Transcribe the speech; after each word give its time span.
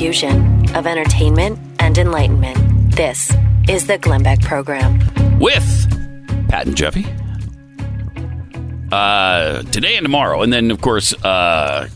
fusion 0.00 0.64
of 0.74 0.86
entertainment 0.86 1.58
and 1.78 1.98
enlightenment. 1.98 2.56
This 2.96 3.30
is 3.68 3.86
the 3.86 3.98
Glenn 3.98 4.22
Beck 4.22 4.40
Program. 4.40 4.98
with 5.38 5.62
Pat 6.48 6.66
and 6.66 6.74
Jeffy. 6.74 7.04
Uh, 8.90 9.60
today 9.64 9.96
and 9.96 10.04
tomorrow, 10.06 10.40
and 10.40 10.50
then 10.50 10.70
of 10.70 10.80
course, 10.80 11.12
uh, 11.22 11.86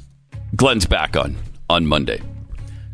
Glenn's 0.54 0.84
back 0.84 1.16
on 1.16 1.34
on 1.70 1.86
Monday. 1.86 2.20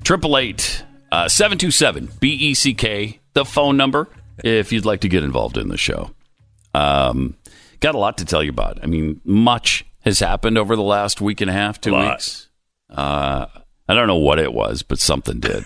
Triple 0.04 0.38
eight 0.38 0.84
uh, 1.10 1.26
seven 1.26 1.58
two 1.58 1.72
seven 1.72 2.08
B 2.20 2.28
E 2.34 2.54
C 2.54 2.72
K, 2.72 3.18
the 3.32 3.44
phone 3.44 3.76
number 3.76 4.06
if 4.44 4.70
you'd 4.70 4.84
like 4.84 5.00
to 5.00 5.08
get 5.08 5.24
involved 5.24 5.58
in 5.58 5.70
the 5.70 5.76
show. 5.76 6.12
Um, 6.72 7.36
got 7.80 7.96
a 7.96 7.98
lot 7.98 8.18
to 8.18 8.24
tell 8.24 8.44
you 8.44 8.50
about. 8.50 8.78
I 8.80 8.86
mean, 8.86 9.20
much 9.24 9.84
has 10.02 10.20
happened 10.20 10.56
over 10.56 10.76
the 10.76 10.82
last 10.82 11.20
week 11.20 11.40
and 11.40 11.50
a 11.50 11.52
half, 11.52 11.80
two 11.80 11.90
Lot. 11.90 12.12
weeks. 12.12 12.48
Uh, 12.88 13.46
I 13.90 13.94
don't 13.94 14.06
know 14.06 14.16
what 14.16 14.38
it 14.38 14.52
was, 14.54 14.82
but 14.82 15.00
something 15.00 15.40
did. 15.40 15.64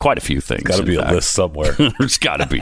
Quite 0.00 0.18
a 0.18 0.20
few 0.20 0.40
things. 0.40 0.64
Got 0.64 0.78
to 0.78 0.82
be 0.82 0.96
a 0.96 1.08
list 1.08 1.30
somewhere. 1.32 1.72
There's 1.98 2.18
got 2.18 2.38
to 2.38 2.46
be. 2.46 2.60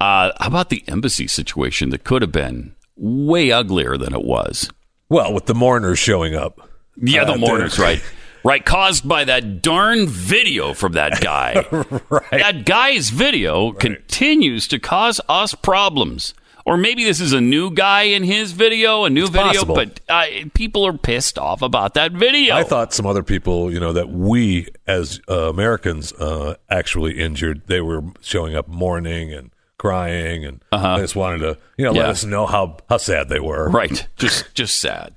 Uh, 0.00 0.32
how 0.40 0.46
about 0.46 0.68
the 0.70 0.82
embassy 0.88 1.26
situation 1.26 1.90
that 1.90 2.04
could 2.04 2.22
have 2.22 2.32
been 2.32 2.74
way 2.96 3.50
uglier 3.52 3.96
than 3.96 4.14
it 4.14 4.24
was? 4.24 4.70
well, 5.08 5.32
with 5.32 5.46
the 5.46 5.54
mourners 5.54 5.98
showing 5.98 6.34
up. 6.36 6.68
Yeah, 6.96 7.24
the 7.24 7.32
Uh, 7.32 7.38
mourners, 7.38 7.78
right? 7.78 8.02
Right, 8.44 8.64
caused 8.64 9.08
by 9.08 9.24
that 9.24 9.60
darn 9.62 10.06
video 10.06 10.72
from 10.74 10.92
that 10.92 11.20
guy. 11.20 11.66
Right. 12.10 12.30
That 12.30 12.64
guy's 12.66 13.10
video 13.10 13.72
continues 13.72 14.68
to 14.68 14.78
cause 14.78 15.20
us 15.28 15.54
problems. 15.54 16.34
Or 16.66 16.76
maybe 16.76 17.04
this 17.04 17.20
is 17.20 17.32
a 17.32 17.40
new 17.40 17.70
guy 17.70 18.02
in 18.02 18.22
his 18.22 18.52
video, 18.52 19.04
a 19.04 19.10
new 19.10 19.26
video, 19.26 19.42
possible. 19.64 19.74
but 19.74 20.00
uh, 20.08 20.24
people 20.54 20.86
are 20.86 20.92
pissed 20.96 21.38
off 21.38 21.62
about 21.62 21.94
that 21.94 22.12
video. 22.12 22.54
I 22.54 22.64
thought 22.64 22.92
some 22.92 23.06
other 23.06 23.22
people, 23.22 23.72
you 23.72 23.80
know, 23.80 23.92
that 23.92 24.10
we 24.10 24.68
as 24.86 25.20
uh, 25.28 25.48
Americans 25.50 26.12
uh, 26.14 26.54
actually 26.68 27.18
injured, 27.18 27.62
they 27.66 27.80
were 27.80 28.02
showing 28.20 28.54
up 28.54 28.68
mourning 28.68 29.32
and 29.32 29.50
crying, 29.78 30.44
and 30.44 30.60
they 30.70 30.78
just 31.02 31.16
wanted 31.16 31.38
to, 31.38 31.56
you 31.78 31.84
know, 31.84 31.90
Uh-huh. 31.92 31.98
Yeah. 32.00 32.02
let 32.06 32.10
us 32.10 32.24
know 32.24 32.46
how 32.46 32.76
how 32.88 32.98
sad 32.98 33.28
they 33.30 33.40
were. 33.40 33.70
Right. 33.70 34.06
Just 34.16 34.54
just 34.54 34.76
sad. 34.80 35.14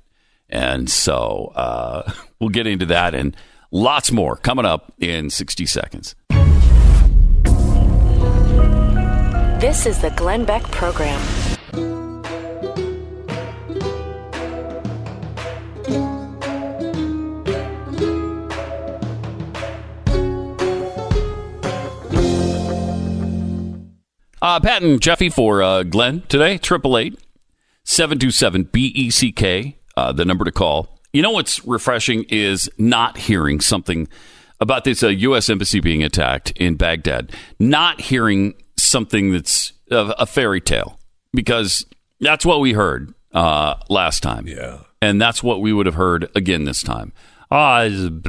And 0.48 0.88
so 0.90 1.52
uh, 1.54 2.10
we'll 2.40 2.48
get 2.50 2.66
into 2.66 2.86
that 2.86 3.14
and 3.14 3.36
lots 3.70 4.10
more 4.12 4.36
coming 4.36 4.64
up 4.64 4.92
in 4.98 5.28
60 5.28 5.66
seconds. 5.66 6.14
This 9.64 9.86
is 9.86 9.98
the 9.98 10.10
Glenn 10.10 10.44
Beck 10.44 10.62
Program. 10.64 11.18
Uh, 24.42 24.60
Pat 24.60 24.82
and 24.82 25.00
Jeffy 25.00 25.30
for 25.30 25.62
uh, 25.62 25.82
Glenn 25.82 26.24
today, 26.28 26.56
888 26.56 27.18
727 27.84 28.64
BECK, 28.64 29.78
uh, 29.96 30.12
the 30.12 30.26
number 30.26 30.44
to 30.44 30.52
call. 30.52 31.00
You 31.14 31.22
know 31.22 31.30
what's 31.30 31.64
refreshing 31.64 32.26
is 32.28 32.68
not 32.76 33.16
hearing 33.16 33.60
something 33.60 34.08
about 34.60 34.84
this 34.84 35.02
uh, 35.02 35.08
U.S. 35.08 35.48
embassy 35.48 35.80
being 35.80 36.02
attacked 36.02 36.50
in 36.50 36.74
Baghdad, 36.74 37.32
not 37.58 38.02
hearing 38.02 38.52
something 38.76 39.32
that's 39.32 39.72
a, 39.90 40.14
a 40.18 40.26
fairy 40.26 40.60
tale, 40.60 40.98
because 41.32 41.86
that's 42.20 42.44
what 42.44 42.60
we 42.60 42.72
heard 42.72 43.14
uh, 43.32 43.74
last 43.88 44.22
time. 44.22 44.46
Yeah. 44.46 44.78
And 45.02 45.20
that's 45.20 45.42
what 45.42 45.60
we 45.60 45.72
would 45.72 45.86
have 45.86 45.96
heard 45.96 46.30
again 46.34 46.64
this 46.64 46.82
time. 46.82 47.12
Ah, 47.50 47.82
it's 47.82 48.26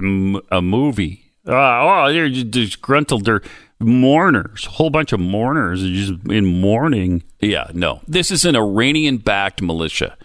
a, 0.51 0.61
movie. 0.61 1.23
Ah, 1.47 2.07
oh, 2.07 2.13
they're 2.13 2.29
just 2.29 2.51
disgruntled. 2.51 3.25
They're 3.25 3.41
mourners. 3.79 4.65
A 4.65 4.71
whole 4.71 4.89
bunch 4.89 5.13
of 5.13 5.19
mourners 5.19 5.81
just 5.81 6.13
in 6.29 6.45
mourning. 6.45 7.23
Yeah, 7.39 7.71
no. 7.73 8.01
This 8.07 8.31
is 8.31 8.45
an 8.45 8.55
Iranian 8.55 9.17
backed 9.17 9.61
militia. 9.61 10.17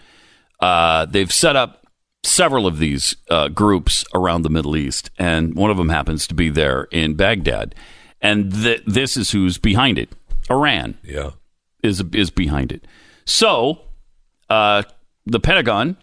Uh, 0.59 1.05
they've 1.05 1.31
set 1.31 1.55
up 1.55 1.87
several 2.23 2.67
of 2.67 2.77
these 2.77 3.15
uh, 3.29 3.47
groups 3.47 4.05
around 4.13 4.43
the 4.43 4.49
Middle 4.49 4.75
East, 4.75 5.09
and 5.17 5.55
one 5.55 5.71
of 5.71 5.77
them 5.77 5.89
happens 5.89 6.27
to 6.27 6.33
be 6.33 6.49
there 6.49 6.83
in 6.91 7.15
Baghdad. 7.15 7.73
And 8.21 8.53
th- 8.53 8.83
this 8.85 9.17
is 9.17 9.31
who's 9.31 9.57
behind 9.57 9.97
it 9.97 10.09
Iran 10.49 10.97
Yeah. 11.03 11.31
is 11.83 12.03
is 12.13 12.29
behind 12.29 12.71
it. 12.71 12.85
So, 13.25 13.81
uh, 14.49 14.83
the 15.25 15.39
Pentagon, 15.39 15.97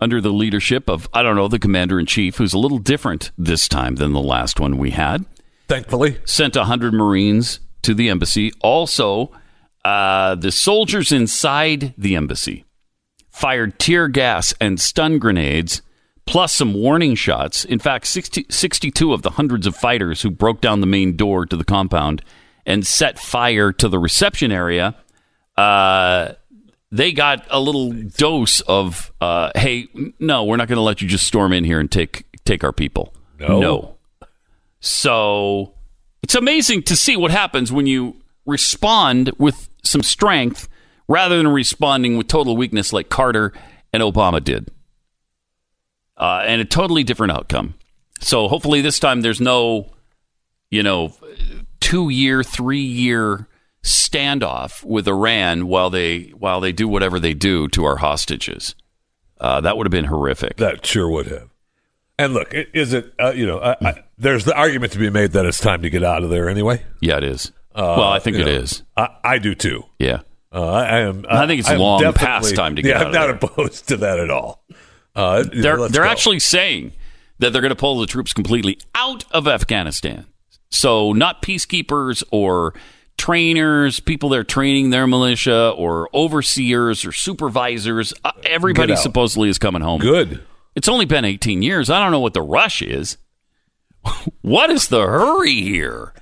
under 0.00 0.20
the 0.20 0.32
leadership 0.32 0.88
of 0.88 1.08
I 1.14 1.22
don't 1.22 1.36
know 1.36 1.48
the 1.48 1.58
commander 1.58 1.98
in 2.00 2.06
chief, 2.06 2.36
who's 2.36 2.52
a 2.52 2.58
little 2.58 2.78
different 2.78 3.30
this 3.38 3.68
time 3.68 3.96
than 3.96 4.12
the 4.12 4.20
last 4.20 4.58
one 4.60 4.76
we 4.78 4.90
had, 4.90 5.24
Thankfully, 5.68 6.18
sent 6.24 6.56
hundred 6.56 6.92
Marines 6.94 7.60
to 7.82 7.94
the 7.94 8.08
embassy. 8.10 8.52
Also, 8.60 9.30
uh, 9.84 10.34
the 10.34 10.50
soldiers 10.52 11.12
inside 11.12 11.94
the 11.96 12.16
embassy 12.16 12.64
fired 13.30 13.78
tear 13.78 14.08
gas 14.08 14.54
and 14.60 14.80
stun 14.80 15.18
grenades, 15.18 15.82
plus 16.26 16.52
some 16.52 16.74
warning 16.74 17.14
shots. 17.14 17.64
In 17.64 17.78
fact, 17.78 18.06
60, 18.06 18.46
62 18.48 19.12
of 19.12 19.22
the 19.22 19.30
hundreds 19.30 19.66
of 19.66 19.76
fighters 19.76 20.22
who 20.22 20.30
broke 20.30 20.60
down 20.60 20.80
the 20.80 20.86
main 20.86 21.16
door 21.16 21.46
to 21.46 21.56
the 21.56 21.64
compound 21.64 22.22
and 22.66 22.86
set 22.86 23.18
fire 23.18 23.72
to 23.72 23.88
the 23.88 23.98
reception 23.98 24.50
area, 24.50 24.94
uh, 25.56 26.32
they 26.90 27.12
got 27.12 27.46
a 27.50 27.60
little 27.60 27.92
dose 27.92 28.60
of, 28.62 29.12
uh, 29.20 29.50
hey, 29.54 29.88
no, 30.18 30.44
we're 30.44 30.56
not 30.56 30.68
going 30.68 30.76
to 30.76 30.82
let 30.82 31.02
you 31.02 31.08
just 31.08 31.26
storm 31.26 31.52
in 31.52 31.64
here 31.64 31.80
and 31.80 31.90
take 31.90 32.24
take 32.44 32.62
our 32.62 32.72
people. 32.72 33.14
No. 33.38 33.60
no. 33.60 33.96
So 34.80 35.74
it's 36.22 36.34
amazing 36.34 36.82
to 36.84 36.96
see 36.96 37.16
what 37.16 37.30
happens 37.30 37.72
when 37.72 37.86
you 37.86 38.16
respond 38.46 39.32
with 39.38 39.68
some 39.82 40.02
strength 40.02 40.68
rather 41.08 41.36
than 41.36 41.48
responding 41.48 42.16
with 42.16 42.28
total 42.28 42.56
weakness 42.56 42.92
like 42.92 43.08
Carter 43.08 43.52
and 43.92 44.02
Obama 44.02 44.42
did. 44.42 44.70
Uh, 46.16 46.42
and 46.46 46.60
a 46.60 46.64
totally 46.64 47.02
different 47.04 47.32
outcome. 47.32 47.74
So 48.20 48.48
hopefully 48.48 48.80
this 48.80 48.98
time 49.00 49.20
there's 49.22 49.40
no, 49.40 49.90
you 50.70 50.82
know, 50.82 51.12
two 51.80 52.08
year, 52.08 52.42
three 52.42 52.78
year 52.80 53.48
standoff 53.82 54.82
with 54.84 55.06
Iran 55.08 55.66
while 55.66 55.90
they 55.90 56.32
while 56.38 56.60
they 56.60 56.72
do 56.72 56.88
whatever 56.88 57.18
they 57.20 57.34
do 57.34 57.68
to 57.68 57.84
our 57.84 57.96
hostages. 57.96 58.74
Uh, 59.40 59.60
that 59.60 59.76
would 59.76 59.86
have 59.86 59.90
been 59.90 60.04
horrific. 60.06 60.56
that 60.56 60.86
sure 60.86 61.08
would 61.08 61.26
have. 61.26 61.50
And 62.18 62.32
look, 62.32 62.54
is 62.54 62.92
it, 62.92 63.12
uh, 63.20 63.32
you 63.32 63.44
know, 63.44 63.58
I, 63.58 63.76
I, 63.82 64.04
there's 64.16 64.44
the 64.44 64.54
argument 64.54 64.92
to 64.92 64.98
be 64.98 65.10
made 65.10 65.32
that 65.32 65.44
it's 65.46 65.58
time 65.58 65.82
to 65.82 65.90
get 65.90 66.04
out 66.04 66.22
of 66.22 66.30
there 66.30 66.48
anyway. 66.48 66.82
Yeah, 67.00 67.16
it 67.16 67.24
is. 67.24 67.50
well, 67.74 68.04
I 68.04 68.20
think 68.20 68.36
Uh, 68.36 68.40
it 68.40 68.44
know, 68.46 68.52
is. 68.52 68.82
I, 68.96 69.08
I 69.24 69.38
do 69.38 69.54
too. 69.56 69.84
Yeah. 69.98 70.20
Uh, 70.52 70.64
I, 70.70 70.84
I 70.84 70.98
am. 71.00 71.26
I 71.28 71.46
think 71.48 71.58
it's 71.58 71.70
long 71.72 72.12
past 72.12 72.54
time 72.54 72.76
to 72.76 72.82
get 72.82 72.94
out. 72.96 73.00
yeah, 73.00 73.06
I'm 73.06 73.12
not 73.12 73.26
there. 73.26 73.50
opposed 73.50 73.88
to 73.88 73.96
that 73.98 74.20
at 74.20 74.30
all. 74.30 74.62
Uh, 75.14 75.44
They're 75.52 75.88
they're 75.88 76.02
go. 76.02 76.08
actually 76.08 76.40
saying 76.40 76.92
that 77.38 77.52
they're 77.52 77.62
going 77.62 77.70
to 77.70 77.76
pull 77.76 77.98
the 77.98 78.06
troops 78.06 78.32
completely 78.32 78.78
out 78.94 79.24
of 79.30 79.46
Afghanistan. 79.46 80.26
So 80.70 81.12
not 81.12 81.40
peacekeepers 81.42 82.24
or 82.32 82.74
trainers, 83.16 84.00
people 84.00 84.28
that 84.30 84.38
are 84.38 84.44
training 84.44 84.90
their 84.90 85.06
militia 85.06 85.70
or 85.70 86.08
overseers 86.12 87.04
or 87.04 87.12
supervisors. 87.12 88.12
Uh, 88.24 88.32
Everybody 88.44 88.96
supposedly 88.96 89.48
is 89.48 89.58
coming 89.58 89.82
home. 89.82 90.00
good. 90.00 90.42
It's 90.74 90.88
only 90.88 91.04
been 91.04 91.24
18 91.24 91.62
years. 91.62 91.90
I 91.90 92.00
don't 92.00 92.10
know 92.10 92.18
what 92.18 92.34
the 92.34 92.42
rush 92.42 92.82
is. 92.82 93.16
what 94.42 94.70
is 94.70 94.88
the 94.88 95.02
hurry 95.06 95.54
here? 95.62 96.12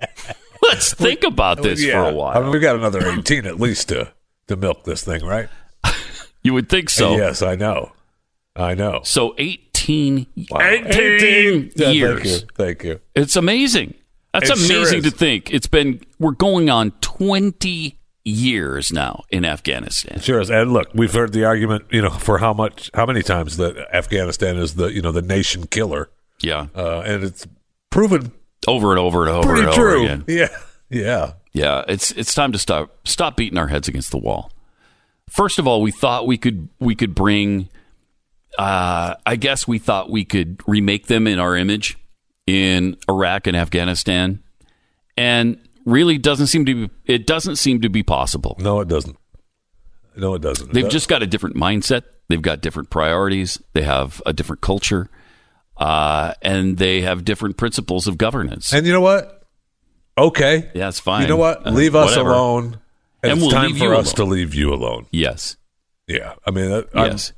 Let's 0.62 0.94
think 0.94 1.22
about 1.24 1.62
this 1.62 1.84
yeah. 1.84 1.92
for 1.92 1.98
a 1.98 2.06
I 2.06 2.08
mean, 2.10 2.16
while. 2.16 2.50
we've 2.50 2.62
got 2.62 2.76
another 2.76 3.06
18 3.06 3.44
at 3.46 3.60
least 3.60 3.90
to 3.90 4.12
to 4.48 4.56
milk 4.56 4.84
this 4.84 5.04
thing, 5.04 5.24
right? 5.24 5.48
You 6.42 6.54
would 6.54 6.68
think 6.68 6.88
so. 6.88 7.16
Yes, 7.16 7.42
I 7.42 7.56
know. 7.56 7.90
I 8.58 8.74
know. 8.74 9.00
So 9.04 9.34
18, 9.38 10.26
Wow. 10.50 10.60
18 10.60 11.72
Yeah, 11.76 11.90
years. 11.90 12.22
Thank 12.22 12.24
you. 12.42 12.48
Thank 12.54 12.84
you. 12.84 13.00
It's 13.14 13.36
amazing. 13.36 13.94
That's 14.34 14.50
It 14.50 14.56
amazing 14.70 14.98
is. 14.98 15.04
to 15.04 15.10
think. 15.10 15.52
It's 15.52 15.66
been 15.66 16.00
we're 16.18 16.32
going 16.32 16.68
on 16.68 16.90
20 17.00 17.98
years 18.24 18.92
now 18.92 19.24
in 19.30 19.44
Afghanistan. 19.44 20.20
Sure 20.20 20.40
is. 20.40 20.50
And 20.50 20.72
look, 20.72 20.88
we've 20.94 21.12
heard 21.12 21.32
the 21.32 21.44
argument, 21.44 21.84
you 21.90 22.02
know, 22.02 22.10
for 22.10 22.38
how 22.38 22.52
much, 22.52 22.90
how 22.94 23.06
many 23.06 23.22
times 23.22 23.56
that 23.56 23.76
Afghanistan 23.94 24.56
is 24.58 24.74
the, 24.74 24.88
you 24.88 25.00
know, 25.00 25.12
the 25.12 25.22
nation 25.22 25.66
killer, 25.66 26.10
Yeah. 26.42 26.66
uh, 26.76 27.00
and 27.06 27.24
it's 27.24 27.46
proven 27.90 28.32
Over 28.66 28.90
and 28.90 28.98
over 28.98 29.22
and 29.26 29.30
over 29.34 29.48
pretty 29.48 29.60
and 29.62 29.70
over 29.70 29.80
true. 29.80 30.04
again. 30.04 30.24
Yeah. 30.28 30.48
Yeah. 30.90 31.32
Yeah, 31.52 31.84
it's 31.88 32.12
it's 32.12 32.34
time 32.34 32.52
to 32.52 32.58
stop 32.58 32.94
stop 33.08 33.36
beating 33.36 33.58
our 33.58 33.68
heads 33.68 33.88
against 33.88 34.10
the 34.10 34.18
wall. 34.18 34.52
First 35.28 35.58
of 35.58 35.66
all, 35.66 35.80
we 35.82 35.90
thought 35.90 36.26
we 36.26 36.36
could 36.36 36.68
we 36.78 36.94
could 36.94 37.14
bring 37.14 37.68
uh, 38.56 39.14
I 39.26 39.36
guess 39.36 39.66
we 39.68 39.78
thought 39.78 40.10
we 40.10 40.24
could 40.24 40.60
remake 40.66 41.06
them 41.06 41.26
in 41.26 41.38
our 41.38 41.56
image 41.56 41.98
in 42.46 42.96
Iraq 43.08 43.46
and 43.46 43.56
Afghanistan. 43.56 44.42
And 45.16 45.58
really 45.84 46.18
doesn't 46.18 46.46
seem 46.48 46.64
to 46.66 46.86
be 46.86 46.94
it 47.06 47.26
doesn't 47.26 47.56
seem 47.56 47.80
to 47.82 47.88
be 47.88 48.02
possible. 48.02 48.56
No, 48.60 48.80
it 48.80 48.88
doesn't. 48.88 49.16
No, 50.16 50.34
it 50.34 50.42
doesn't. 50.42 50.72
They've 50.72 50.88
just 50.88 51.08
got 51.08 51.22
a 51.22 51.26
different 51.26 51.56
mindset. 51.56 52.02
They've 52.28 52.42
got 52.42 52.60
different 52.60 52.90
priorities. 52.90 53.60
They 53.72 53.82
have 53.82 54.20
a 54.26 54.32
different 54.32 54.60
culture. 54.62 55.08
uh, 55.76 56.34
and 56.42 56.76
they 56.78 57.02
have 57.02 57.24
different 57.24 57.56
principles 57.56 58.06
of 58.08 58.18
governance. 58.18 58.72
And 58.72 58.84
you 58.86 58.92
know 58.92 59.00
what? 59.00 59.44
Okay. 60.16 60.68
yeah, 60.74 60.88
it's 60.88 60.98
fine. 60.98 61.22
You 61.22 61.28
know 61.28 61.36
what? 61.36 61.64
Uh, 61.66 61.70
leave 61.70 61.94
us 61.94 62.10
whatever. 62.10 62.30
alone. 62.30 62.64
And, 63.22 63.30
And 63.30 63.32
it's 63.32 63.40
we'll 63.42 63.50
time 63.50 63.74
for 63.76 63.94
us 63.94 64.12
alone. 64.12 64.14
to 64.16 64.24
leave 64.24 64.54
you 64.54 64.74
alone. 64.74 65.06
Yes. 65.12 65.56
Yeah. 66.08 66.34
I 66.44 66.50
mean, 66.50 66.72
I'm 66.72 66.84
Yes. 67.12 67.32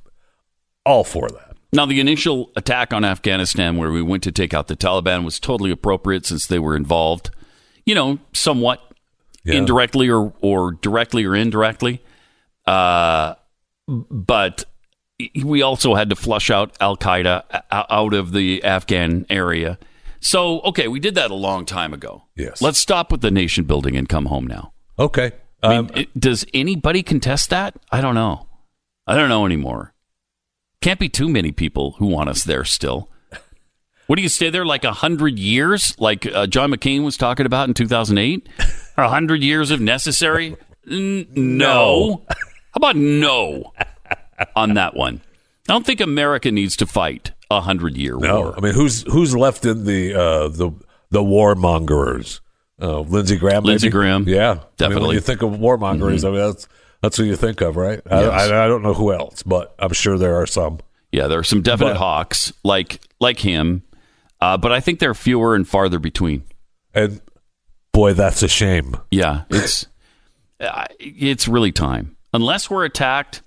All 0.84 1.04
for 1.04 1.28
that. 1.28 1.56
Now, 1.72 1.86
the 1.86 2.00
initial 2.00 2.50
attack 2.56 2.92
on 2.92 3.04
Afghanistan, 3.04 3.76
where 3.76 3.92
we 3.92 4.02
went 4.02 4.22
to 4.24 4.32
take 4.32 4.52
out 4.52 4.66
the 4.66 4.76
Taliban, 4.76 5.24
was 5.24 5.38
totally 5.38 5.70
appropriate 5.70 6.26
since 6.26 6.46
they 6.46 6.58
were 6.58 6.74
involved, 6.74 7.30
you 7.86 7.94
know, 7.94 8.18
somewhat 8.32 8.82
Yeah. 9.44 9.54
indirectly 9.54 10.10
or, 10.10 10.32
or 10.40 10.72
directly 10.72 11.24
or 11.24 11.36
indirectly. 11.36 12.02
Uh, 12.66 13.34
but 13.86 14.64
we 15.44 15.62
also 15.62 15.94
had 15.94 16.10
to 16.10 16.16
flush 16.16 16.50
out 16.50 16.76
Al 16.80 16.96
Qaeda 16.96 17.44
out 17.70 18.14
of 18.14 18.32
the 18.32 18.62
Afghan 18.64 19.26
area. 19.30 19.78
So, 20.20 20.60
okay, 20.62 20.88
we 20.88 20.98
did 21.00 21.14
that 21.14 21.30
a 21.30 21.34
long 21.34 21.64
time 21.64 21.94
ago. 21.94 22.24
Yes. 22.36 22.60
Let's 22.60 22.78
stop 22.78 23.10
with 23.12 23.20
the 23.20 23.30
nation 23.30 23.64
building 23.64 23.96
and 23.96 24.08
come 24.08 24.26
home 24.26 24.46
now. 24.46 24.72
Okay. 24.98 25.32
I 25.62 25.68
mean, 25.68 25.78
Um, 25.78 25.90
it- 25.94 26.18
does 26.18 26.44
anybody 26.52 27.02
contest 27.02 27.50
that? 27.50 27.74
I 27.92 28.00
don't 28.00 28.14
know. 28.14 28.46
I 29.06 29.14
don't 29.16 29.28
know 29.28 29.46
anymore. 29.46 29.94
Can't 30.82 30.98
be 30.98 31.08
too 31.08 31.28
many 31.28 31.52
people 31.52 31.92
who 31.98 32.06
want 32.06 32.28
us 32.30 32.44
there 32.44 32.64
still. 32.64 33.10
What 34.06 34.16
do 34.16 34.22
you 34.22 34.28
stay 34.28 34.50
there 34.50 34.64
like 34.66 34.82
a 34.84 34.92
hundred 34.92 35.38
years, 35.38 35.94
like 36.00 36.26
uh, 36.26 36.46
John 36.46 36.72
McCain 36.72 37.04
was 37.04 37.16
talking 37.16 37.46
about 37.46 37.68
in 37.68 37.74
two 37.74 37.86
thousand 37.86 38.18
eight? 38.18 38.48
A 38.96 39.08
hundred 39.08 39.42
years 39.42 39.70
if 39.70 39.78
necessary? 39.78 40.56
N- 40.90 41.26
no. 41.34 42.22
How 42.28 42.76
about 42.76 42.96
no 42.96 43.72
on 44.56 44.74
that 44.74 44.96
one? 44.96 45.20
I 45.68 45.72
don't 45.74 45.86
think 45.86 46.00
America 46.00 46.50
needs 46.50 46.76
to 46.78 46.86
fight 46.86 47.32
a 47.50 47.60
hundred 47.60 47.96
year 47.96 48.16
no. 48.16 48.40
war. 48.40 48.54
I 48.56 48.60
mean, 48.60 48.74
who's 48.74 49.02
who's 49.02 49.36
left 49.36 49.64
in 49.64 49.84
the 49.84 50.14
uh, 50.14 50.48
the 50.48 50.72
the 51.10 51.20
warmongers? 51.22 52.40
Uh, 52.82 53.00
Lindsey 53.00 53.36
Graham. 53.36 53.62
Lindsey? 53.62 53.90
Graham. 53.90 54.24
Yeah, 54.26 54.60
I 54.80 54.88
mean, 54.88 54.94
when 54.94 55.02
Mm-hmm. 55.02 55.12
you 55.12 55.20
think 55.20 55.42
of 55.42 55.50
warmongers, 55.52 56.24
I 56.26 56.30
mean 56.30 56.40
that's 56.40 56.66
that's 57.02 57.16
who 57.16 57.24
you 57.24 57.36
think 57.36 57.60
of, 57.60 57.76
right? 57.76 58.00
I, 58.10 58.20
Yes. 58.22 58.50
I, 58.50 58.64
I 58.64 58.68
don't 58.68 58.82
know 58.82 58.94
who 58.94 59.12
else, 59.12 59.42
but 59.42 59.74
I'm 59.78 59.92
sure 59.92 60.18
there 60.18 60.36
are 60.36 60.46
some. 60.46 60.80
Yeah, 61.12 61.26
there 61.26 61.38
are 61.40 61.44
some 61.44 61.62
definite 61.62 61.92
But- 61.94 61.98
hawks 61.98 62.52
like 62.62 63.00
like 63.20 63.38
him, 63.40 63.82
uh, 64.40 64.56
but 64.56 64.70
I 64.72 64.80
think 64.80 64.98
they're 65.00 65.14
fewer 65.14 65.54
and 65.54 65.66
farther 65.68 65.98
between. 65.98 66.44
And 66.94 67.20
boy, 67.92 68.12
that's 68.14 68.42
a 68.42 68.48
shame. 68.48 68.96
Yeah, 69.10 69.42
it's 69.50 69.86
uh, 70.60 70.86
it's 70.98 71.48
really 71.48 71.72
time. 71.72 72.16
Unless 72.32 72.70
we're 72.70 72.84
attacked, 72.84 73.42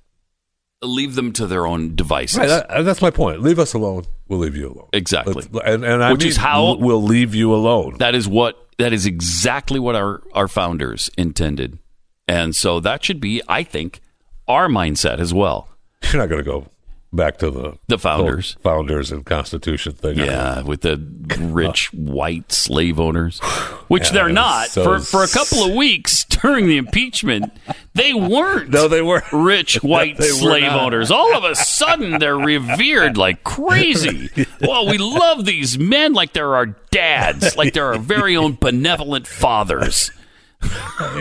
leave 0.81 1.15
them 1.15 1.31
to 1.33 1.47
their 1.47 1.65
own 1.65 1.95
devices. 1.95 2.37
Right, 2.39 2.47
that, 2.49 2.83
that's 2.83 3.01
my 3.01 3.11
point. 3.11 3.41
Leave 3.41 3.59
us 3.59 3.73
alone. 3.73 4.03
We'll 4.27 4.39
leave 4.39 4.55
you 4.57 4.67
alone. 4.67 4.89
Exactly. 4.91 5.33
Let's- 5.33 5.47
and 5.65 5.85
and 5.85 6.03
I 6.03 6.11
Which 6.11 6.21
mean, 6.21 6.29
is 6.29 6.37
how- 6.37 6.75
we'll 6.75 7.03
leave 7.03 7.33
you 7.35 7.53
alone. 7.53 7.95
that 7.99 8.13
is 8.15 8.27
what 8.27 8.57
that 8.79 8.91
is 8.91 9.05
exactly 9.05 9.79
what 9.79 9.95
our 9.95 10.21
our 10.33 10.47
founders 10.49 11.09
intended, 11.17 11.79
and 12.27 12.55
so 12.55 12.79
that 12.79 13.03
should 13.03 13.19
be, 13.19 13.41
I 13.47 13.63
think, 13.63 14.01
our 14.47 14.67
mindset 14.67 15.19
as 15.19 15.33
well. 15.33 15.69
You're 16.11 16.21
not 16.21 16.29
going 16.29 16.43
to 16.43 16.49
go 16.49 16.67
back 17.13 17.37
to 17.37 17.51
the 17.51 17.77
The 17.87 17.97
founders. 17.99 18.57
founders 18.63 19.11
and 19.11 19.23
Constitution 19.25 19.93
thing. 19.93 20.17
Yeah, 20.17 20.63
with 20.63 20.81
the 20.81 20.97
rich 21.39 21.93
white 21.93 22.51
slave 22.51 22.99
owners, 22.99 23.39
which 23.87 24.09
they're 24.11 24.29
not. 24.29 24.67
so 24.69 24.83
for 24.83 24.99
for 24.99 25.23
a 25.23 25.27
couple 25.27 25.63
of 25.63 25.75
weeks 25.75 26.23
during 26.25 26.67
the 26.67 26.77
impeachment, 26.77 27.53
they 27.93 28.13
weren't. 28.13 28.69
No, 28.71 28.87
they 28.87 29.01
were. 29.03 29.21
rich 29.31 29.75
white 29.83 30.17
were 30.17 30.25
slave 30.25 30.71
owners. 30.71 31.11
All 31.11 31.35
of 31.37 31.43
a 31.43 31.55
sudden, 31.55 32.19
they're 32.19 32.35
revered 32.37 33.15
like 33.17 33.43
crazy. 33.43 34.29
Well, 34.61 34.87
we 34.87 34.97
love 34.97 35.43
these 35.45 35.77
men 35.77 36.13
like 36.13 36.31
they're 36.33 36.55
our 36.55 36.67
dads, 36.89 37.55
like 37.57 37.73
they're 37.73 37.87
our 37.93 37.97
very 37.99 38.35
own 38.37 38.57
benevolent 38.59 39.27
fathers. 39.27 40.09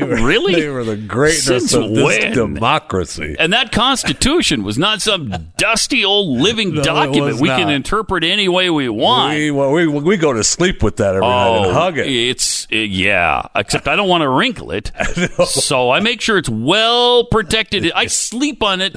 Really? 0.01 0.55
They 0.55 0.69
were 0.69 0.85
the 0.85 0.97
greatness 0.97 1.45
Since 1.45 1.75
of 1.75 1.95
this 1.95 2.05
when? 2.05 2.33
democracy. 2.33 3.37
And 3.39 3.53
that 3.53 3.73
Constitution 3.73 4.63
was 4.65 4.79
not 4.79 5.03
some 5.03 5.53
dusty 5.57 6.05
old 6.05 6.41
living 6.41 6.75
No, 6.75 6.83
document 6.83 7.41
we 7.41 7.49
can 7.49 7.69
interpret 7.69 8.25
any 8.25 8.49
way 8.49 8.71
we 8.71 8.89
want. 8.89 9.35
We, 9.35 9.51
well, 9.51 9.73
we 9.73 9.87
we 9.87 10.17
go 10.17 10.33
to 10.33 10.45
sleep 10.45 10.83
with 10.83 10.97
that 10.97 11.15
every 11.15 11.27
night 11.27 11.65
and 11.65 11.73
hug 11.73 11.99
it. 11.99 12.07
Oh, 12.07 12.11
It's 12.11 12.67
yeah, 12.71 13.43
except 13.55 13.89
I 13.89 13.97
don't 13.97 14.09
want 14.09 14.23
to 14.23 14.29
wrinkle 14.29 14.71
it, 14.73 14.93
so 15.47 15.91
I 15.91 16.01
make 16.01 16.21
sure 16.21 16.39
it's 16.39 16.49
well 16.49 17.25
protected. 17.25 17.91
I 17.93 18.07
sleep 18.07 18.63
on 18.63 18.81
it 18.81 18.97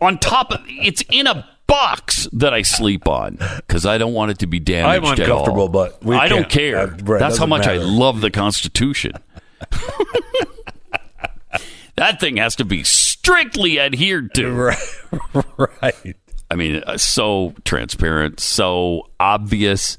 on 0.00 0.18
top 0.18 0.52
of 0.52 0.60
it's 0.66 1.02
in 1.10 1.26
a 1.26 1.48
box 1.66 2.28
that 2.32 2.54
I 2.54 2.62
sleep 2.62 3.08
on 3.08 3.38
because 3.56 3.86
I 3.86 3.98
don't 3.98 4.12
want 4.12 4.30
it 4.30 4.38
to 4.40 4.46
be 4.46 4.60
damaged. 4.60 5.04
I'm 5.04 5.12
at 5.12 5.18
uncomfortable, 5.18 5.62
all. 5.62 5.68
but 5.68 6.02
we 6.04 6.14
I 6.14 6.28
don't 6.28 6.48
care. 6.48 6.78
Uh, 6.78 6.86
right, 7.02 7.18
That's 7.18 7.38
how 7.38 7.46
much 7.46 7.66
I 7.66 7.76
love 7.76 8.20
the 8.20 8.30
Constitution. 8.30 9.12
that 11.96 12.20
thing 12.20 12.36
has 12.36 12.56
to 12.56 12.64
be 12.64 12.84
strictly 12.84 13.80
adhered 13.80 14.34
to. 14.34 14.74
Right, 15.32 15.44
right. 15.82 16.16
I 16.50 16.54
mean, 16.54 16.82
uh, 16.86 16.98
so 16.98 17.54
transparent, 17.64 18.40
so 18.40 19.10
obvious. 19.18 19.98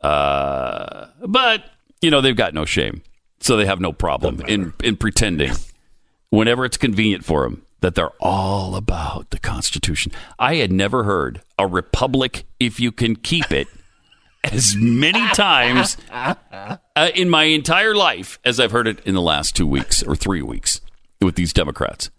Uh, 0.00 1.06
but 1.26 1.64
you 2.00 2.10
know, 2.10 2.20
they've 2.20 2.36
got 2.36 2.54
no 2.54 2.64
shame, 2.64 3.02
so 3.40 3.56
they 3.56 3.66
have 3.66 3.80
no 3.80 3.92
problem 3.92 4.40
in 4.46 4.72
in 4.82 4.96
pretending 4.96 5.52
whenever 6.30 6.64
it's 6.64 6.76
convenient 6.76 7.24
for 7.24 7.42
them 7.42 7.62
that 7.80 7.94
they're 7.94 8.12
all 8.20 8.74
about 8.74 9.30
the 9.30 9.38
Constitution. 9.38 10.12
I 10.38 10.56
had 10.56 10.72
never 10.72 11.04
heard 11.04 11.42
a 11.58 11.66
republic 11.66 12.44
if 12.58 12.80
you 12.80 12.92
can 12.92 13.16
keep 13.16 13.52
it 13.52 13.68
as 14.44 14.76
many 14.76 15.26
times 15.34 15.96
uh, 16.12 16.76
in 17.14 17.28
my 17.30 17.44
entire 17.44 17.94
life 17.94 18.38
as 18.44 18.60
I've 18.60 18.70
heard 18.72 18.86
it 18.86 19.00
in 19.06 19.14
the 19.14 19.20
last 19.20 19.56
two 19.56 19.66
weeks 19.66 20.02
or 20.02 20.14
three 20.16 20.42
weeks 20.42 20.80
with 21.20 21.34
these 21.34 21.52
Democrats. 21.52 22.10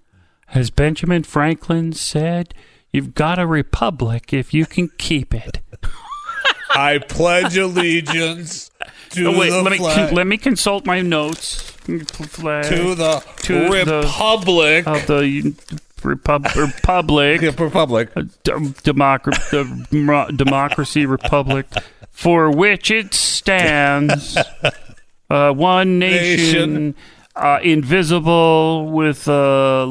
As 0.53 0.69
Benjamin 0.69 1.23
Franklin 1.23 1.93
said, 1.93 2.53
you've 2.91 3.13
got 3.13 3.37
a 3.39 3.45
republic 3.47 4.33
if 4.33 4.53
you 4.53 4.65
can 4.65 4.89
keep 4.97 5.33
it. 5.33 5.59
I 6.69 6.99
pledge 6.99 7.55
allegiance 7.57 8.71
to 9.11 9.27
Oh, 9.27 9.39
wait, 9.39 9.49
the 9.49 9.61
let 9.61 9.71
me 9.71 9.77
flag, 9.77 10.13
let 10.13 10.27
me 10.27 10.37
consult 10.37 10.85
my 10.85 11.01
notes. 11.01 11.61
Flag 11.71 12.65
to 12.65 12.93
the 12.95 13.23
to 13.43 13.53
the- 13.53 14.01
republic. 14.03 14.85
of 14.87 15.07
the 15.07 15.55
Repub- 16.03 16.45
Republic, 16.55 17.41
the 17.41 17.47
republic. 17.63 18.13
Democ- 18.43 19.49
the 19.49 20.33
Democracy 20.35 21.05
Republic, 21.05 21.65
for 22.17 22.49
which 22.49 22.89
it 22.89 23.13
stands, 23.13 24.35
uh, 25.29 25.51
one 25.53 25.99
nation, 25.99 26.73
Nation. 26.73 26.95
Uh, 27.35 27.59
invisible, 27.61 28.87
with 28.89 29.27
uh, 29.27 29.83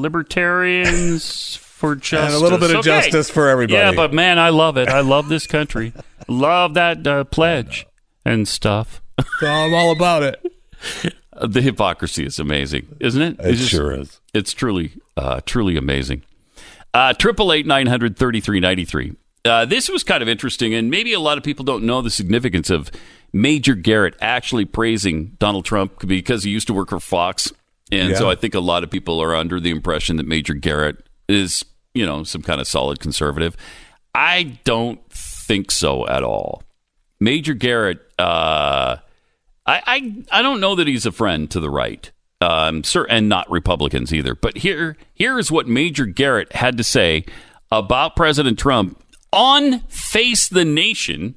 libertarians 0.66 1.54
for 1.56 1.94
justice. 1.94 2.24
And 2.34 2.34
a 2.34 2.38
little 2.38 2.58
bit 2.58 2.70
of 2.70 2.76
Okay. 2.78 2.86
justice 3.02 3.30
for 3.30 3.48
everybody. 3.48 3.74
Yeah, 3.78 3.92
but 3.94 4.12
man, 4.12 4.38
I 4.40 4.48
love 4.48 4.76
it. 4.76 4.88
I 4.88 5.00
love 5.00 5.28
this 5.28 5.46
country. 5.46 5.92
love 6.26 6.74
that 6.74 7.06
uh, 7.06 7.22
pledge 7.24 7.86
and 8.24 8.48
stuff. 8.48 9.00
I'm 9.42 9.72
all 9.74 9.92
about 9.92 10.24
it. 10.24 10.52
The 11.40 11.62
hypocrisy 11.62 12.26
is 12.26 12.40
amazing, 12.40 12.96
isn't 12.98 13.22
it? 13.22 13.36
It 13.38 13.46
It's 13.50 13.58
just- 13.60 13.70
sure 13.70 13.92
is. 13.92 14.20
It's 14.34 14.52
truly, 14.52 14.92
uh, 15.16 15.40
truly 15.46 15.76
amazing. 15.76 16.22
Uh, 16.92 17.12
Triple 17.12 17.52
eight 17.52 17.66
nine 17.66 17.86
hundred 17.86 18.16
thirty 18.16 18.40
three 18.40 18.58
ninety 18.58 18.84
three. 18.84 19.14
Uh, 19.46 19.64
This 19.64 19.88
was 19.88 20.02
kind 20.04 20.22
of 20.22 20.28
interesting, 20.28 20.74
and 20.74 20.90
maybe 20.90 21.12
a 21.12 21.20
lot 21.20 21.38
of 21.38 21.44
people 21.44 21.64
don't 21.64 21.84
know 21.84 22.02
the 22.02 22.10
significance 22.10 22.68
of 22.70 22.90
Major 23.32 23.74
Garrett 23.74 24.14
actually 24.20 24.64
praising 24.64 25.36
Donald 25.38 25.64
Trump 25.64 26.06
because 26.06 26.44
he 26.44 26.50
used 26.50 26.66
to 26.68 26.74
work 26.74 26.90
for 26.90 27.00
Fox, 27.00 27.52
and 27.92 28.10
Yeah. 28.10 28.16
so 28.16 28.30
I 28.30 28.34
think 28.34 28.54
a 28.54 28.60
lot 28.60 28.82
of 28.84 28.90
people 28.90 29.20
are 29.22 29.34
under 29.34 29.60
the 29.60 29.70
impression 29.70 30.16
that 30.16 30.26
Major 30.26 30.54
Garrett 30.54 31.06
is, 31.28 31.64
you 31.94 32.04
know, 32.06 32.24
some 32.24 32.42
kind 32.42 32.60
of 32.60 32.66
solid 32.66 33.00
conservative. 33.00 33.56
I 34.14 34.58
don't 34.64 35.00
think 35.10 35.70
so 35.70 36.06
at 36.06 36.22
all. 36.22 36.62
Major 37.20 37.54
Garrett, 37.54 37.98
uh, 38.18 38.96
I, 39.66 39.82
I 39.86 40.14
I 40.30 40.42
don't 40.42 40.60
know 40.60 40.74
that 40.74 40.86
he's 40.86 41.06
a 41.06 41.12
friend 41.12 41.50
to 41.50 41.60
the 41.60 41.70
right, 41.70 42.10
um, 42.40 42.84
sir, 42.84 43.06
and 43.08 43.28
not 43.28 43.50
Republicans 43.50 44.12
either. 44.14 44.34
But 44.34 44.58
here 44.58 44.96
here 45.14 45.38
is 45.38 45.50
what 45.50 45.66
Major 45.66 46.06
Garrett 46.06 46.52
had 46.54 46.76
to 46.78 46.84
say 46.84 47.24
about 47.72 48.14
President 48.16 48.58
Trump 48.58 49.02
on 49.36 49.80
Face 49.88 50.48
the 50.48 50.64
Nation. 50.64 51.36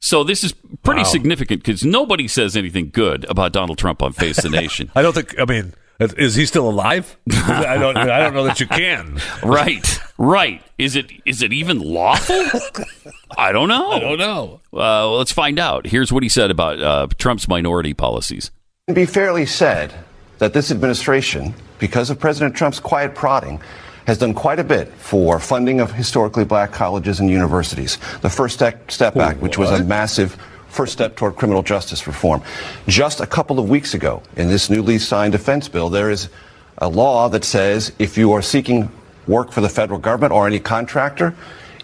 So 0.00 0.22
this 0.24 0.44
is 0.44 0.52
pretty 0.82 1.04
significant 1.04 1.60
because 1.64 1.84
nobody 1.84 2.28
says 2.28 2.56
anything 2.56 2.90
good 2.92 3.24
about 3.28 3.52
Donald 3.52 3.78
Trump 3.78 4.02
on 4.02 4.12
Face 4.12 4.40
the 4.42 4.48
Nation. 4.62 4.90
I 4.94 5.02
don't 5.02 5.12
think. 5.12 5.38
I 5.40 5.44
mean, 5.44 5.74
is- 5.98 6.14
is 6.14 6.34
he 6.36 6.46
still 6.46 6.68
alive? 6.70 7.16
I 7.32 7.76
don't. 7.78 7.96
I 7.96 8.20
don't 8.20 8.34
know 8.34 8.44
that 8.44 8.60
you 8.60 8.66
can. 8.68 9.18
right, 9.42 10.00
right. 10.16 10.62
Is 10.78 10.94
it 10.94 11.10
is 11.26 11.42
it 11.42 11.52
even 11.52 11.80
lawful? 11.80 12.36
I 13.36 13.50
don't 13.52 13.68
know. 13.68 13.90
I 13.90 13.98
don't 13.98 14.18
know. 14.18 14.60
Uh, 14.72 15.10
let's 15.10 15.32
find 15.32 15.58
out. 15.58 15.86
Here's 15.86 16.12
what 16.12 16.22
he 16.22 16.28
said 16.28 16.50
about 16.52 16.80
uh, 16.80 17.08
Trump's 17.18 17.48
minority 17.48 17.92
policies. 17.94 18.52
It 18.86 18.92
can 18.92 18.94
be 18.94 19.06
fairly 19.06 19.46
said 19.46 19.92
that 20.38 20.52
this 20.52 20.70
administration, 20.70 21.54
because 21.80 22.08
of 22.10 22.20
President 22.20 22.54
Trump's 22.54 22.78
quiet 22.78 23.16
prodding, 23.16 23.60
has 24.08 24.16
done 24.16 24.32
quite 24.32 24.58
a 24.58 24.64
bit 24.64 24.88
for 24.94 25.38
funding 25.38 25.80
of 25.80 25.92
historically 25.92 26.42
black 26.42 26.72
colleges 26.72 27.20
and 27.20 27.28
universities. 27.28 27.98
The 28.22 28.30
First 28.30 28.54
Step, 28.54 28.90
step 28.90 29.18
Act, 29.18 29.40
which 29.40 29.58
was 29.58 29.70
a 29.70 29.84
massive 29.84 30.32
first 30.68 30.94
step 30.94 31.14
toward 31.14 31.36
criminal 31.36 31.62
justice 31.62 32.06
reform. 32.06 32.42
Just 32.86 33.20
a 33.20 33.26
couple 33.26 33.58
of 33.58 33.68
weeks 33.68 33.92
ago, 33.92 34.22
in 34.34 34.48
this 34.48 34.70
newly 34.70 34.98
signed 34.98 35.32
defense 35.32 35.68
bill, 35.68 35.90
there 35.90 36.10
is 36.10 36.30
a 36.78 36.88
law 36.88 37.28
that 37.28 37.44
says 37.44 37.92
if 37.98 38.16
you 38.16 38.32
are 38.32 38.40
seeking 38.40 38.90
work 39.26 39.52
for 39.52 39.60
the 39.60 39.68
federal 39.68 39.98
government 39.98 40.32
or 40.32 40.46
any 40.46 40.58
contractor, 40.58 41.34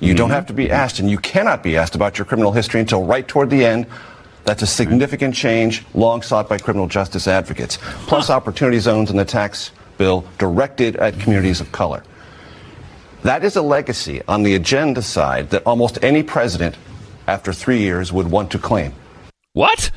you 0.01 0.09
mm-hmm. 0.09 0.17
don't 0.17 0.31
have 0.31 0.47
to 0.47 0.55
be 0.55 0.71
asked, 0.71 1.01
and 1.01 1.11
you 1.11 1.19
cannot 1.19 1.63
be 1.63 1.77
asked 1.77 1.95
about 1.95 2.17
your 2.17 2.25
criminal 2.25 2.53
history 2.53 2.81
until 2.81 3.05
right 3.05 3.29
toward 3.29 3.51
the 3.51 3.67
end. 3.67 3.85
That's 4.45 4.63
a 4.63 4.67
significant 4.67 5.35
change, 5.35 5.85
long 5.93 6.23
sought 6.23 6.49
by 6.49 6.57
criminal 6.57 6.89
justice 6.89 7.29
advocates. 7.29 7.77
Plus, 8.07 8.29
huh. 8.29 8.35
opportunity 8.37 8.79
zones 8.79 9.11
in 9.11 9.19
the 9.19 9.27
tax 9.27 9.73
bill 9.99 10.25
directed 10.39 10.97
at 10.97 11.21
communities 11.21 11.61
of 11.61 11.71
color. 11.71 12.03
That 13.25 13.43
is 13.43 13.57
a 13.57 13.63
legacy 13.63 14.21
on 14.29 14.43
the 14.43 14.55
agenda 14.55 15.01
side 15.01 15.49
that 15.49 15.63
almost 15.65 15.99
any 16.05 16.23
president 16.23 16.77
after 17.27 17.55
three 17.55 17.79
years 17.79 18.13
would 18.13 18.31
want 18.31 18.51
to 18.51 18.59
claim. 18.59 18.93
What? 19.55 19.91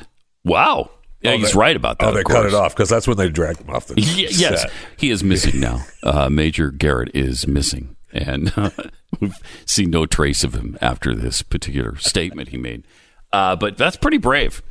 Wow. 0.44 0.90
Yeah, 1.20 1.32
oh, 1.32 1.36
he's 1.36 1.52
they, 1.52 1.58
right 1.58 1.76
about 1.76 1.98
that. 1.98 2.08
Oh, 2.08 2.14
they 2.14 2.22
cut 2.24 2.46
it 2.46 2.54
off 2.54 2.74
because 2.74 2.88
that's 2.88 3.06
when 3.06 3.18
they 3.18 3.28
dragged 3.28 3.60
him 3.60 3.68
off 3.68 3.86
the 3.86 4.00
yeah, 4.00 4.28
Yes, 4.30 4.66
he 4.96 5.10
is 5.10 5.22
missing 5.22 5.60
now. 5.60 5.84
Uh, 6.02 6.30
Major 6.30 6.70
Garrett 6.70 7.10
is 7.14 7.46
missing, 7.46 7.96
and 8.12 8.50
uh, 8.56 8.70
we've 9.20 9.36
seen 9.66 9.90
no 9.90 10.06
trace 10.06 10.42
of 10.42 10.54
him 10.54 10.78
after 10.80 11.14
this 11.14 11.42
particular 11.42 11.96
statement 11.96 12.48
he 12.48 12.56
made. 12.56 12.84
Uh, 13.30 13.56
but 13.56 13.76
that's 13.76 13.96
pretty 13.96 14.16
brave. 14.16 14.62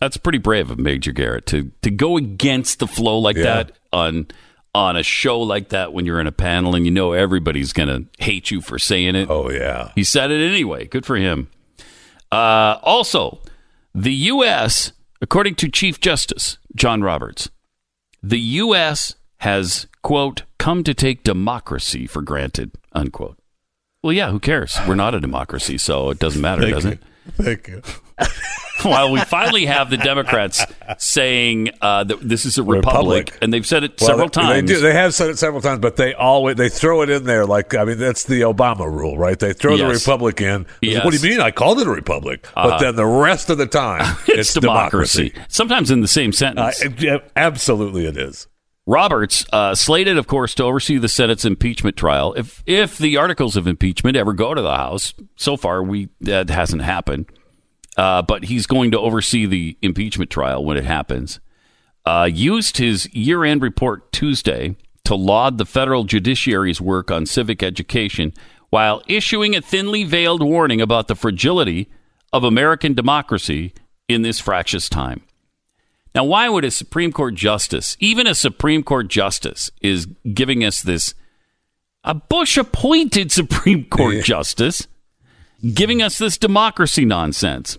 That's 0.00 0.16
pretty 0.16 0.38
brave 0.38 0.70
of 0.70 0.80
Major 0.80 1.12
Garrett 1.12 1.46
to 1.46 1.70
to 1.82 1.90
go 1.90 2.16
against 2.16 2.80
the 2.80 2.88
flow 2.88 3.18
like 3.18 3.36
yeah. 3.36 3.42
that 3.42 3.72
on 3.92 4.26
on 4.74 4.96
a 4.96 5.02
show 5.02 5.40
like 5.40 5.68
that 5.68 5.92
when 5.92 6.04
you're 6.04 6.20
in 6.20 6.26
a 6.26 6.32
panel 6.32 6.74
and 6.74 6.84
you 6.84 6.90
know 6.90 7.12
everybody's 7.12 7.72
going 7.72 7.88
to 7.88 8.22
hate 8.22 8.50
you 8.50 8.60
for 8.60 8.78
saying 8.78 9.14
it. 9.14 9.30
Oh 9.30 9.50
yeah, 9.50 9.92
he 9.94 10.04
said 10.04 10.30
it 10.30 10.44
anyway. 10.46 10.86
Good 10.86 11.06
for 11.06 11.16
him. 11.16 11.48
Uh, 12.32 12.78
also, 12.82 13.40
the 13.94 14.12
U.S., 14.12 14.92
according 15.20 15.54
to 15.56 15.68
Chief 15.68 16.00
Justice 16.00 16.58
John 16.74 17.02
Roberts, 17.02 17.50
the 18.22 18.40
U.S. 18.40 19.14
has, 19.38 19.86
quote, 20.02 20.42
come 20.58 20.82
to 20.82 20.94
take 20.94 21.22
democracy 21.22 22.06
for 22.06 22.22
granted, 22.22 22.72
unquote. 22.92 23.38
Well, 24.02 24.12
yeah, 24.12 24.30
who 24.30 24.40
cares? 24.40 24.76
We're 24.88 24.96
not 24.96 25.14
a 25.14 25.20
democracy, 25.20 25.78
so 25.78 26.10
it 26.10 26.18
doesn't 26.18 26.42
matter, 26.42 26.68
does 26.68 26.84
it? 26.84 26.98
Thank 27.36 27.68
you. 27.68 27.82
While 28.82 29.12
we 29.12 29.20
finally 29.20 29.66
have 29.66 29.88
the 29.88 29.96
Democrats 29.96 30.64
saying 30.98 31.70
uh, 31.80 32.04
that 32.04 32.20
this 32.20 32.44
is 32.44 32.58
a 32.58 32.62
republic, 32.62 33.26
republic. 33.26 33.38
and 33.40 33.52
they've 33.52 33.66
said 33.66 33.84
it 33.84 34.00
well, 34.00 34.08
several 34.08 34.28
they, 34.28 34.40
times. 34.40 34.68
They, 34.68 34.74
do, 34.74 34.80
they 34.80 34.92
have 34.92 35.14
said 35.14 35.30
it 35.30 35.38
several 35.38 35.62
times, 35.62 35.78
but 35.78 35.96
they 35.96 36.12
always 36.12 36.56
they 36.56 36.68
throw 36.68 37.02
it 37.02 37.10
in 37.10 37.24
there 37.24 37.46
like 37.46 37.74
I 37.74 37.84
mean 37.84 37.98
that's 37.98 38.24
the 38.24 38.40
Obama 38.42 38.90
rule, 38.90 39.16
right? 39.16 39.38
They 39.38 39.52
throw 39.52 39.76
yes. 39.76 39.80
the 39.80 39.92
republic 39.92 40.40
in. 40.40 40.66
Yes. 40.82 41.04
What 41.04 41.14
do 41.14 41.18
you 41.18 41.30
mean? 41.30 41.40
I 41.40 41.50
called 41.50 41.78
it 41.80 41.86
a 41.86 41.90
republic, 41.90 42.46
uh, 42.56 42.68
but 42.68 42.78
then 42.80 42.96
the 42.96 43.06
rest 43.06 43.48
of 43.48 43.58
the 43.58 43.66
time 43.66 44.16
it's, 44.26 44.50
it's 44.50 44.54
democracy. 44.54 45.30
democracy. 45.30 45.46
Sometimes 45.48 45.90
in 45.90 46.00
the 46.00 46.08
same 46.08 46.32
sentence. 46.32 46.82
Uh, 46.82 47.18
absolutely, 47.36 48.06
it 48.06 48.16
is. 48.16 48.48
Roberts, 48.86 49.46
uh, 49.50 49.74
slated, 49.74 50.18
of 50.18 50.26
course, 50.26 50.54
to 50.56 50.64
oversee 50.64 50.98
the 50.98 51.08
Senate's 51.08 51.44
impeachment 51.44 51.96
trial. 51.96 52.34
If 52.34 52.62
if 52.66 52.98
the 52.98 53.16
articles 53.16 53.56
of 53.56 53.66
impeachment 53.66 54.16
ever 54.16 54.34
go 54.34 54.52
to 54.52 54.60
the 54.60 54.76
House, 54.76 55.14
so 55.36 55.56
far 55.56 55.82
we 55.82 56.10
that 56.20 56.50
hasn't 56.50 56.82
happened. 56.82 57.26
Uh, 57.96 58.22
but 58.22 58.44
he's 58.44 58.66
going 58.66 58.90
to 58.90 58.98
oversee 58.98 59.46
the 59.46 59.76
impeachment 59.80 60.30
trial 60.30 60.64
when 60.64 60.76
it 60.76 60.84
happens. 60.84 61.40
Uh, 62.04 62.28
used 62.30 62.76
his 62.76 63.12
year 63.14 63.44
end 63.44 63.62
report 63.62 64.12
Tuesday 64.12 64.76
to 65.04 65.14
laud 65.14 65.58
the 65.58 65.66
federal 65.66 66.04
judiciary's 66.04 66.80
work 66.80 67.10
on 67.10 67.26
civic 67.26 67.62
education 67.62 68.32
while 68.70 69.02
issuing 69.06 69.54
a 69.54 69.60
thinly 69.60 70.02
veiled 70.04 70.42
warning 70.42 70.80
about 70.80 71.06
the 71.06 71.14
fragility 71.14 71.88
of 72.32 72.42
American 72.42 72.94
democracy 72.94 73.72
in 74.08 74.22
this 74.22 74.40
fractious 74.40 74.88
time. 74.88 75.22
Now, 76.14 76.24
why 76.24 76.48
would 76.48 76.64
a 76.64 76.70
Supreme 76.70 77.12
Court 77.12 77.34
justice, 77.34 77.96
even 78.00 78.26
a 78.26 78.34
Supreme 78.34 78.82
Court 78.82 79.08
justice, 79.08 79.70
is 79.80 80.06
giving 80.32 80.64
us 80.64 80.82
this, 80.82 81.14
a 82.02 82.14
Bush 82.14 82.56
appointed 82.56 83.32
Supreme 83.32 83.84
Court 83.84 84.24
justice, 84.24 84.86
giving 85.72 86.02
us 86.02 86.18
this 86.18 86.38
democracy 86.38 87.04
nonsense? 87.04 87.78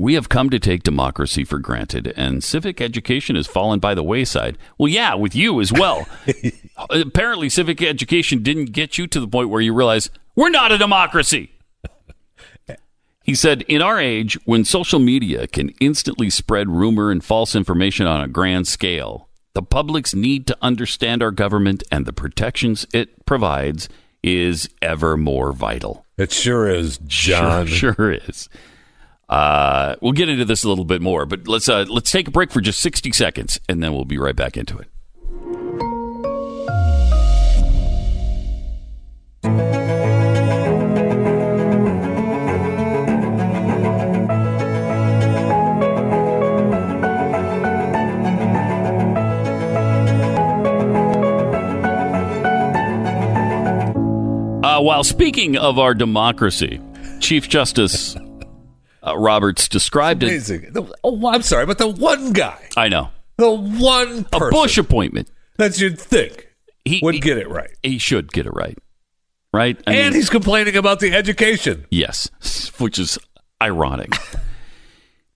We 0.00 0.14
have 0.14 0.30
come 0.30 0.48
to 0.48 0.58
take 0.58 0.82
democracy 0.82 1.44
for 1.44 1.58
granted, 1.58 2.14
and 2.16 2.42
civic 2.42 2.80
education 2.80 3.36
has 3.36 3.46
fallen 3.46 3.80
by 3.80 3.94
the 3.94 4.02
wayside. 4.02 4.56
Well, 4.78 4.88
yeah, 4.88 5.14
with 5.14 5.36
you 5.36 5.60
as 5.60 5.70
well. 5.70 6.08
Apparently, 6.88 7.50
civic 7.50 7.82
education 7.82 8.42
didn't 8.42 8.72
get 8.72 8.96
you 8.96 9.06
to 9.08 9.20
the 9.20 9.28
point 9.28 9.50
where 9.50 9.60
you 9.60 9.74
realize 9.74 10.08
we're 10.34 10.48
not 10.48 10.72
a 10.72 10.78
democracy. 10.78 11.50
He 13.24 13.34
said, 13.34 13.60
In 13.68 13.82
our 13.82 14.00
age, 14.00 14.38
when 14.46 14.64
social 14.64 15.00
media 15.00 15.46
can 15.46 15.68
instantly 15.82 16.30
spread 16.30 16.70
rumor 16.70 17.10
and 17.10 17.22
false 17.22 17.54
information 17.54 18.06
on 18.06 18.22
a 18.22 18.26
grand 18.26 18.68
scale, 18.68 19.28
the 19.52 19.62
public's 19.62 20.14
need 20.14 20.46
to 20.46 20.56
understand 20.62 21.22
our 21.22 21.30
government 21.30 21.82
and 21.92 22.06
the 22.06 22.14
protections 22.14 22.86
it 22.94 23.26
provides 23.26 23.90
is 24.22 24.66
ever 24.80 25.18
more 25.18 25.52
vital. 25.52 26.06
It 26.16 26.32
sure 26.32 26.66
is, 26.68 26.96
John. 27.06 27.66
Sure, 27.66 27.92
sure 27.92 28.12
is. 28.12 28.48
Uh, 29.30 29.94
we'll 30.00 30.10
get 30.10 30.28
into 30.28 30.44
this 30.44 30.64
a 30.64 30.68
little 30.68 30.84
bit 30.84 31.00
more, 31.00 31.24
but 31.24 31.46
let's 31.46 31.68
uh, 31.68 31.84
let's 31.88 32.10
take 32.10 32.26
a 32.26 32.32
break 32.32 32.50
for 32.50 32.60
just 32.60 32.80
60 32.80 33.12
seconds, 33.12 33.60
and 33.68 33.80
then 33.80 33.94
we'll 33.94 34.04
be 34.04 34.18
right 34.18 34.34
back 34.34 34.56
into 34.56 34.76
it. 34.76 34.88
Uh, 54.64 54.82
while 54.82 55.04
speaking 55.04 55.56
of 55.56 55.78
our 55.78 55.94
democracy, 55.94 56.80
Chief 57.20 57.48
Justice 57.48 58.16
uh, 59.06 59.16
Roberts 59.16 59.68
described 59.68 60.22
Amazing. 60.22 60.64
it. 60.64 60.74
The, 60.74 60.92
oh, 61.04 61.28
I'm 61.28 61.42
sorry, 61.42 61.66
but 61.66 61.78
the 61.78 61.88
one 61.88 62.32
guy. 62.32 62.68
I 62.76 62.88
know. 62.88 63.10
The 63.36 63.50
one 63.50 64.24
person. 64.24 64.48
A 64.48 64.50
Bush 64.50 64.78
appointment. 64.78 65.30
That 65.56 65.78
you'd 65.80 65.98
think 66.00 66.48
he 66.84 67.00
would 67.02 67.14
he, 67.14 67.20
get 67.20 67.38
it 67.38 67.48
right. 67.48 67.70
He 67.82 67.98
should 67.98 68.32
get 68.32 68.46
it 68.46 68.52
right. 68.52 68.78
Right? 69.52 69.78
I 69.86 69.92
and 69.92 70.04
mean, 70.06 70.14
he's 70.14 70.30
complaining 70.30 70.76
about 70.76 71.00
the 71.00 71.14
education. 71.14 71.86
Yes, 71.90 72.28
which 72.78 72.98
is 72.98 73.18
ironic. 73.60 74.14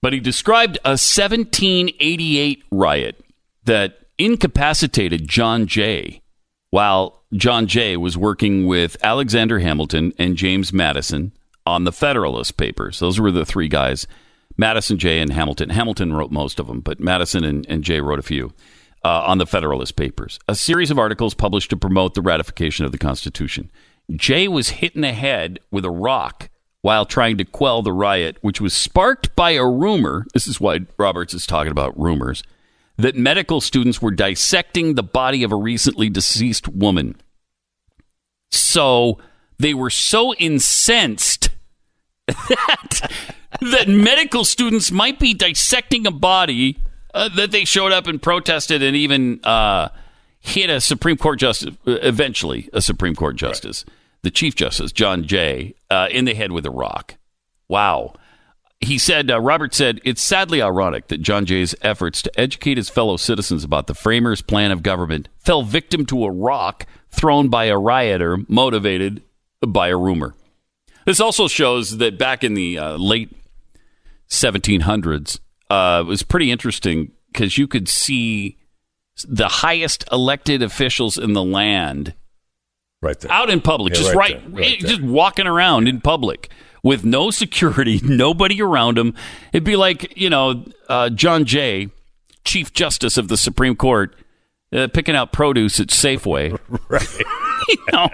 but 0.03 0.13
he 0.13 0.21
described 0.21 0.79
a 0.85 0.91
1788 0.97 2.65
riot 2.71 3.25
that 3.65 3.99
incapacitated 4.19 5.29
John 5.29 5.67
Jay 5.67 6.23
while 6.71 7.23
John 7.35 7.67
Jay 7.67 7.97
was 7.97 8.17
working 8.17 8.67
with 8.67 8.97
Alexander 9.03 9.59
Hamilton 9.59 10.13
and 10.19 10.37
James 10.37 10.73
Madison 10.73 11.33
on 11.67 11.85
the 11.85 11.93
Federalist 11.93 12.57
Papers. 12.57 12.99
Those 12.99 13.21
were 13.21 13.31
the 13.31 13.45
three 13.45 13.69
guys 13.69 14.07
Madison, 14.57 14.99
Jay, 14.99 15.19
and 15.21 15.33
Hamilton. 15.33 15.71
Hamilton 15.71 16.13
wrote 16.13 16.31
most 16.31 16.61
of 16.61 16.69
them, 16.69 16.81
but 16.81 17.01
Madison 17.01 17.45
and, 17.45 17.67
and 17.69 17.83
Jay 17.83 18.01
wrote 18.01 18.21
a 18.21 18.23
few 18.23 18.53
uh, 19.05 19.23
on 19.27 19.39
the 19.39 19.47
Federalist 19.47 19.97
Papers. 19.97 20.39
A 20.49 20.55
series 20.55 20.91
of 20.91 20.99
articles 20.99 21.35
published 21.35 21.71
to 21.71 21.77
promote 21.77 22.15
the 22.15 22.23
ratification 22.23 22.85
of 22.85 22.93
the 22.93 22.99
Constitution. 22.99 23.71
Jay 24.15 24.47
was 24.47 24.69
hit 24.69 24.95
in 24.95 25.01
the 25.01 25.13
head 25.13 25.59
with 25.71 25.85
a 25.85 25.91
rock 25.91 26.51
while 26.83 27.07
trying 27.07 27.39
to 27.39 27.45
quell 27.45 27.83
the 27.83 27.93
riot, 27.93 28.37
which 28.43 28.61
was 28.61 28.75
sparked 28.75 29.35
by 29.35 29.53
a 29.53 29.67
rumor. 29.67 30.27
This 30.35 30.47
is 30.47 30.61
why 30.61 30.81
Roberts 30.99 31.35
is 31.35 31.47
talking 31.47 31.73
about 31.73 31.99
rumors 31.99 32.43
that 32.97 33.17
medical 33.17 33.61
students 33.61 34.01
were 34.01 34.11
dissecting 34.11 34.95
the 34.95 35.03
body 35.03 35.43
of 35.43 35.51
a 35.51 35.57
recently 35.57 36.09
deceased 36.09 36.69
woman. 36.69 37.17
So 38.53 39.19
they 39.59 39.75
were 39.75 39.91
so 39.91 40.35
incensed 40.35 41.34
that, 42.27 43.11
that 43.61 43.89
medical 43.89 44.45
students 44.45 44.91
might 44.91 45.19
be 45.19 45.35
dissecting 45.35 46.07
a 46.07 46.11
body 46.11 46.79
uh, 47.13 47.29
that 47.37 47.51
they 47.51 47.65
showed 47.65 47.93
up 47.93 48.07
and 48.07 48.21
protested 48.21 48.83
and 48.83 48.97
even 48.97 49.41
uh, 49.45 49.89
hit 50.41 50.71
a 50.71 50.81
Supreme 50.81 51.17
Court 51.17 51.39
justice, 51.39 51.75
eventually 51.87 52.69
a 52.73 52.81
Supreme 52.81 53.15
Court 53.15 53.37
justice, 53.37 53.85
right. 53.87 53.97
the 54.23 54.31
Chief 54.31 54.55
Justice, 54.55 54.93
John 54.93 55.25
Jay, 55.25 55.75
uh, 55.91 56.09
in 56.11 56.25
the 56.25 56.35
head 56.35 56.53
with 56.53 56.67
a 56.67 56.71
rock. 56.71 57.15
Wow. 57.69 58.15
He 58.81 58.99
said, 58.99 59.31
uh, 59.31 59.41
Robert 59.41 59.73
said, 59.75 60.01
it's 60.05 60.23
sadly 60.23 60.61
ironic 60.61 61.09
that 61.09 61.23
John 61.23 61.47
Jay's 61.47 61.75
efforts 61.81 62.21
to 62.23 62.41
educate 62.41 62.77
his 62.77 62.91
fellow 62.91 63.17
citizens 63.17 63.65
about 63.65 63.87
the 63.87 63.95
framers' 63.95 64.43
plan 64.43 64.71
of 64.71 64.83
government 64.83 65.29
fell 65.39 65.63
victim 65.63 66.05
to 66.07 66.25
a 66.25 66.31
rock 66.31 66.87
thrown 67.11 67.49
by 67.49 67.67
a 67.67 67.79
rioter 67.79 68.39
motivated 68.49 69.23
by 69.67 69.89
a 69.89 69.97
rumor. 69.97 70.35
This 71.05 71.21
also 71.21 71.49
shows 71.49 71.99
that 71.99 72.19
back 72.19 72.45
in 72.45 72.55
the 72.55 72.79
uh, 72.79 72.97
late 72.97 73.31
1700s, 74.29 75.41
uh, 75.71 76.03
it 76.05 76.09
was 76.09 76.23
pretty 76.23 76.51
interesting 76.51 77.13
because 77.33 77.59
you 77.59 77.67
could 77.67 77.89
see 77.89 78.59
the 79.27 79.49
highest 79.49 80.05
elected 80.11 80.63
officials 80.63 81.19
in 81.19 81.33
the 81.33 81.45
land 81.45 82.15
Right 83.05 83.21
there. 83.21 83.31
Out 83.31 83.51
in 83.51 83.61
public, 83.61 83.93
Yeah, 83.93 84.01
just 84.01 84.15
right 84.15 84.35
right, 84.35 84.53
right 84.55 84.81
there. 84.81 84.89
just 84.91 85.03
walking 85.03 85.47
around 85.47 85.89
in 85.89 86.01
public 86.01 86.51
with 86.83 87.05
no 87.05 87.31
security, 87.31 88.01
nobody 88.03 88.63
around 88.63 88.97
them. 88.97 89.15
It'd 89.53 89.63
be 89.63 89.77
like 89.77 90.17
you 90.17 90.31
know 90.31 90.65
uh, 90.89 91.11
John 91.11 91.45
Jay, 91.45 91.91
Chief 92.47 92.73
Justice 92.73 93.19
of 93.19 93.29
the 93.29 93.37
Supreme 93.37 93.77
Court, 93.77 94.17
uh, 94.73 94.89
picking 94.89 95.15
out 95.15 95.33
produce 95.33 95.79
at 95.81 95.89
Safeway. 95.89 96.59
right. 96.89 97.19
you 97.69 97.77
know, 97.93 98.09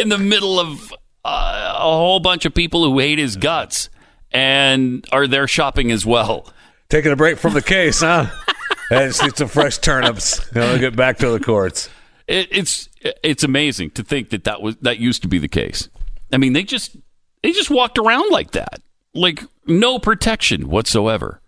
in 0.00 0.08
the 0.08 0.18
middle 0.18 0.58
of 0.58 0.92
uh, 1.24 1.74
a 1.76 1.82
whole 1.82 2.20
bunch 2.20 2.44
of 2.44 2.54
people 2.54 2.84
who 2.84 2.98
hate 2.98 3.18
his 3.18 3.36
guts 3.36 3.88
and 4.32 5.06
are 5.12 5.26
there 5.26 5.46
shopping 5.46 5.90
as 5.90 6.04
well. 6.04 6.52
Taking 6.88 7.12
a 7.12 7.16
break 7.16 7.38
from 7.38 7.54
the 7.54 7.62
case, 7.62 8.00
huh? 8.00 8.26
and 8.90 9.14
some 9.14 9.48
fresh 9.48 9.78
turnips. 9.78 10.40
You 10.54 10.60
know, 10.60 10.78
get 10.78 10.96
back 10.96 11.18
to 11.18 11.30
the 11.30 11.40
courts. 11.40 11.88
It, 12.26 12.48
it's 12.50 12.88
it's 13.02 13.44
amazing 13.44 13.90
to 13.92 14.02
think 14.02 14.30
that 14.30 14.44
that 14.44 14.62
was 14.62 14.76
that 14.76 14.98
used 14.98 15.22
to 15.22 15.28
be 15.28 15.38
the 15.38 15.48
case. 15.48 15.88
I 16.32 16.36
mean, 16.36 16.52
they 16.52 16.62
just 16.62 16.96
they 17.42 17.52
just 17.52 17.70
walked 17.70 17.98
around 17.98 18.30
like 18.30 18.52
that, 18.52 18.82
like 19.14 19.42
no 19.66 19.98
protection 19.98 20.68
whatsoever. 20.68 21.40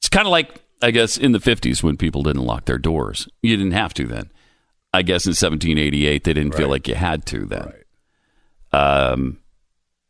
It's 0.00 0.08
kind 0.08 0.26
of 0.26 0.30
like 0.30 0.60
I 0.82 0.90
guess 0.90 1.16
in 1.16 1.32
the 1.32 1.40
fifties 1.40 1.82
when 1.82 1.96
people 1.96 2.22
didn't 2.22 2.44
lock 2.44 2.66
their 2.66 2.78
doors. 2.78 3.28
You 3.42 3.56
didn't 3.56 3.72
have 3.72 3.94
to 3.94 4.06
then. 4.06 4.30
I 4.92 5.02
guess 5.02 5.24
in 5.24 5.30
1788 5.30 6.24
they 6.24 6.32
didn't 6.32 6.54
feel 6.54 6.68
like 6.68 6.88
you 6.88 6.96
had 6.96 7.24
to 7.26 7.46
then. 7.46 7.66
Right. 7.66 7.79
Um, 8.72 9.38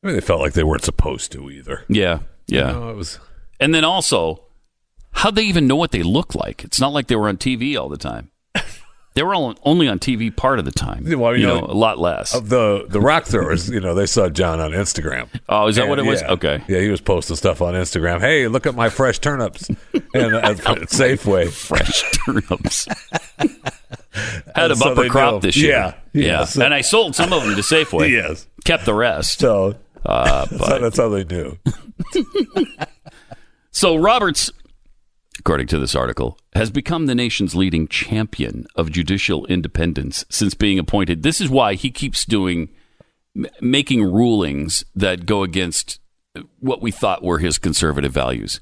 I 0.03 0.09
mean, 0.09 0.17
they 0.17 0.21
felt 0.21 0.41
like 0.41 0.53
they 0.55 0.65
weren't 0.65 0.85
supposed 0.85 1.33
to 1.33 1.51
either. 1.51 1.85
yeah, 1.89 2.21
yeah. 2.47 2.73
No, 2.73 2.91
it 2.91 2.97
was. 2.97 3.19
And 3.59 3.75
then 3.75 3.85
also, 3.85 4.45
how'd 5.13 5.35
they 5.37 5.43
even 5.45 5.67
know 5.67 5.77
what 5.77 5.93
they 5.93 6.03
look 6.03 6.35
like? 6.35 6.65
It's 6.65 6.81
not 6.81 6.93
like 6.93 7.09
they 7.09 7.17
were 7.17 7.29
on 7.29 7.37
TV 7.37 7.79
all 7.79 7.89
the 7.89 7.99
time. 7.99 8.31
They 9.15 9.25
were 9.25 9.35
all, 9.35 9.57
only 9.65 9.89
on 9.89 9.99
TV 9.99 10.35
part 10.35 10.61
of 10.61 10.65
the 10.65 10.71
time. 10.71 11.03
Well, 11.05 11.35
you 11.35 11.41
you 11.41 11.47
know, 11.49 11.61
know, 11.61 11.67
a 11.67 11.75
lot 11.75 11.99
less. 11.99 12.33
Of 12.33 12.49
the 12.49 12.87
the 12.89 13.01
rock 13.01 13.25
throwers, 13.25 13.69
you 13.69 13.81
know, 13.81 13.93
they 13.93 14.07
saw 14.07 14.29
John 14.29 14.61
on 14.61 14.71
Instagram. 14.71 15.29
oh, 15.49 15.67
is 15.67 15.75
that 15.77 15.89
what 15.89 15.99
it 15.99 16.05
was? 16.07 16.23
yeah. 16.23 16.31
Okay. 16.31 16.63
Yeah, 16.69 16.79
he 16.79 16.89
was 16.91 17.01
posting 17.01 17.35
stuff 17.35 17.61
on 17.61 17.75
Instagram. 17.75 18.21
Hey, 18.21 18.47
look 18.47 18.67
at 18.67 18.77
my 18.77 18.89
fresh 18.89 19.19
turnips, 19.19 19.69
and 19.93 20.35
at 20.37 20.59
Safeway. 20.59 21.51
Fresh 21.51 22.05
turnips. 22.25 22.87
Had 24.55 24.71
a 24.71 24.77
bumper 24.77 25.03
they 25.03 25.09
crop 25.09 25.35
know. 25.35 25.39
this 25.41 25.57
year. 25.57 25.71
Yeah, 25.73 25.95
yeah. 26.13 26.27
yeah, 26.27 26.45
so- 26.45 26.65
and 26.65 26.73
I 26.73 26.81
sold 26.81 27.17
some 27.17 27.33
of 27.33 27.43
them 27.43 27.57
to 27.57 27.63
Safeway. 27.63 28.11
Yes. 28.11 28.47
Kept 28.65 28.85
the 28.85 28.95
rest. 28.95 29.39
So 29.41 29.77
Uh, 30.05 30.45
that's, 30.51 30.69
how, 30.69 30.79
that's 30.79 30.97
how 30.99 31.09
they 31.09 31.25
knew. 31.25 31.59
So 33.73 33.95
Roberts, 33.97 34.51
according 35.39 35.69
to 35.69 35.79
this 35.79 35.95
article, 35.95 36.37
has 36.55 36.71
become 36.71 37.07
the 37.07 37.15
nation's 37.15 37.55
leading 37.55 37.87
champion 37.87 38.67
of 38.75 38.91
judicial 38.91 39.47
independence 39.47 40.25
since 40.29 40.55
being 40.55 40.79
appointed. 40.79 41.23
This 41.23 41.41
is 41.41 41.49
why 41.49 41.75
he 41.75 41.91
keeps 41.91 42.25
doing 42.25 42.69
making 43.61 44.03
rulings 44.03 44.85
that 44.97 45.25
go 45.25 45.45
against 45.45 46.01
what 46.59 46.83
we 46.83 46.91
thought 46.91 47.23
were 47.23 47.39
his 47.39 47.59
conservative 47.59 48.13
values 48.13 48.61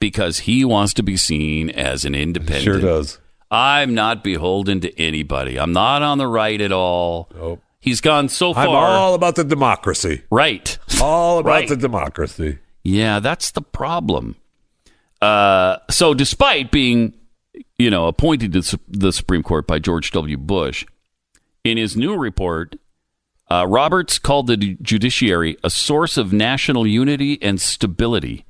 because 0.00 0.40
he 0.40 0.66
wants 0.66 0.92
to 0.94 1.02
be 1.02 1.16
seen 1.16 1.70
as 1.70 2.04
an 2.04 2.14
independent. 2.14 2.62
Sure 2.62 2.80
does. 2.80 3.18
I'm 3.50 3.94
not 3.94 4.22
beholden 4.22 4.80
to 4.80 5.00
anybody. 5.00 5.58
I'm 5.58 5.72
not 5.72 6.02
on 6.02 6.18
the 6.18 6.26
right 6.26 6.60
at 6.60 6.72
all. 6.72 7.30
Nope. 7.34 7.62
He's 7.86 8.00
gone 8.02 8.28
so 8.28 8.52
far. 8.52 8.64
I'm 8.66 8.70
all 8.74 9.14
about 9.14 9.36
the 9.36 9.44
democracy. 9.44 10.22
right. 10.30 10.76
All 11.00 11.38
about 11.38 11.48
Right. 11.50 11.68
the 11.68 11.76
democracy. 11.76 12.58
Yeah, 12.82 13.20
that's 13.20 13.52
the 13.52 13.62
problem. 13.62 14.34
Uh, 15.22 15.78
so, 15.88 16.12
despite 16.12 16.70
being, 16.70 17.14
you 17.78 17.88
know, 17.88 18.06
appointed 18.08 18.52
to 18.52 18.78
the 18.88 19.12
Supreme 19.12 19.42
Court 19.42 19.66
by 19.66 19.78
George 19.78 20.10
W. 20.10 20.36
Bush, 20.36 20.84
in 21.64 21.78
his 21.78 21.96
new 21.96 22.16
report, 22.16 22.76
uh, 23.50 23.64
Roberts 23.68 24.18
called 24.18 24.48
the 24.48 24.76
judiciary 24.82 25.56
a 25.64 25.70
source 25.70 26.16
of 26.16 26.32
national 26.32 26.86
unity 26.86 27.40
and 27.40 27.60
stability, 27.60 28.44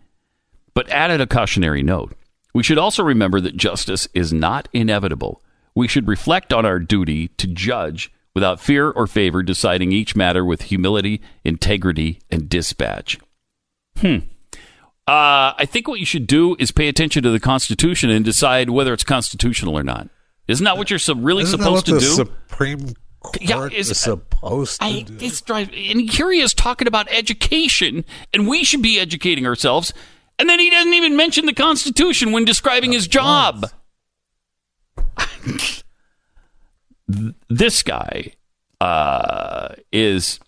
but 0.75 0.89
added 0.89 1.21
a 1.21 1.26
cautionary 1.26 1.82
note. 1.82 2.17
We 2.54 2.63
should 2.63 2.78
also 2.78 3.02
remember 3.02 3.41
that 3.43 3.56
justice 3.58 4.08
is 4.15 4.32
not 4.32 4.69
inevitable. 4.73 5.43
We 5.75 5.89
should 5.89 6.08
reflect 6.08 6.54
on 6.54 6.65
our 6.65 6.78
duty 6.78 7.28
to 7.37 7.47
judge 7.47 8.11
without 8.37 8.61
fear 8.61 8.91
or 8.91 9.07
favor, 9.07 9.43
deciding 9.43 9.93
each 9.93 10.15
matter 10.15 10.45
with 10.45 10.61
humility, 10.63 11.23
integrity, 11.43 12.21
and 12.31 12.51
dispatch. 12.51 13.19
Uh, 14.05 14.19
I 15.09 15.65
think 15.67 15.89
what 15.89 16.01
you 16.01 16.05
should 16.05 16.27
do 16.27 16.55
is 16.59 16.71
pay 16.71 16.87
attention 16.89 17.23
to 17.23 17.31
the 17.31 17.41
Constitution 17.41 18.11
and 18.11 18.23
decide 18.27 18.69
whether 18.69 18.93
it's 18.93 19.05
constitutional 19.05 19.75
or 19.79 19.83
not. 19.83 20.11
Isn't 20.49 20.65
that 20.65 20.77
what 20.77 20.91
you're 20.91 21.01
really 21.17 21.45
Isn't 21.45 21.61
that 21.61 21.65
supposed 21.65 21.89
what 21.89 21.95
to 21.95 21.95
the 21.95 22.01
do? 22.01 22.07
Supreme 22.15 22.93
Court 23.21 23.41
Yeah, 23.41 23.69
is- 23.73 23.99
supposed 23.99 24.79
to 24.81 24.85
I, 24.85 25.01
do? 25.01 25.17
it's 25.25 25.41
drive, 25.41 25.71
and 25.71 26.03
here 26.11 26.31
he 26.31 26.41
is 26.43 26.53
talking 26.53 26.87
about 26.87 27.11
education, 27.11 28.05
and 28.35 28.47
we 28.47 28.65
should 28.65 28.83
be 28.83 29.01
educating 29.01 29.47
ourselves, 29.47 29.95
and 30.39 30.47
then 30.47 30.61
he 30.61 30.69
doesn't 30.69 30.93
even 30.93 31.17
mention 31.17 31.47
the 31.47 31.55
Constitution 31.55 32.33
when 32.33 32.45
describing 32.45 32.93
his 32.93 33.09
job. 33.09 33.65
this 37.08 37.82
guy 37.82 38.32
uh, 38.80 39.75
is 39.92 40.40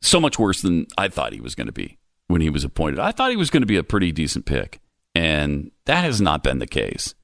so 0.00 0.20
much 0.20 0.38
worse 0.38 0.62
than 0.62 0.86
I 0.98 1.08
thought 1.08 1.32
he 1.32 1.40
was 1.40 1.54
going 1.54 1.68
to 1.68 1.72
be 1.72 1.98
when 2.28 2.40
he 2.40 2.50
was 2.50 2.64
appointed. 2.64 2.98
I 2.98 3.12
thought 3.12 3.30
he 3.30 3.36
was 3.36 3.50
going 3.50 3.62
to 3.62 3.66
be 3.66 3.76
a 3.76 3.84
pretty 3.84 4.12
decent 4.12 4.46
pick, 4.46 4.80
and 5.14 5.70
that 5.86 6.04
has 6.04 6.20
not 6.20 6.42
been 6.42 6.58
the 6.58 6.66
case. 6.66 7.14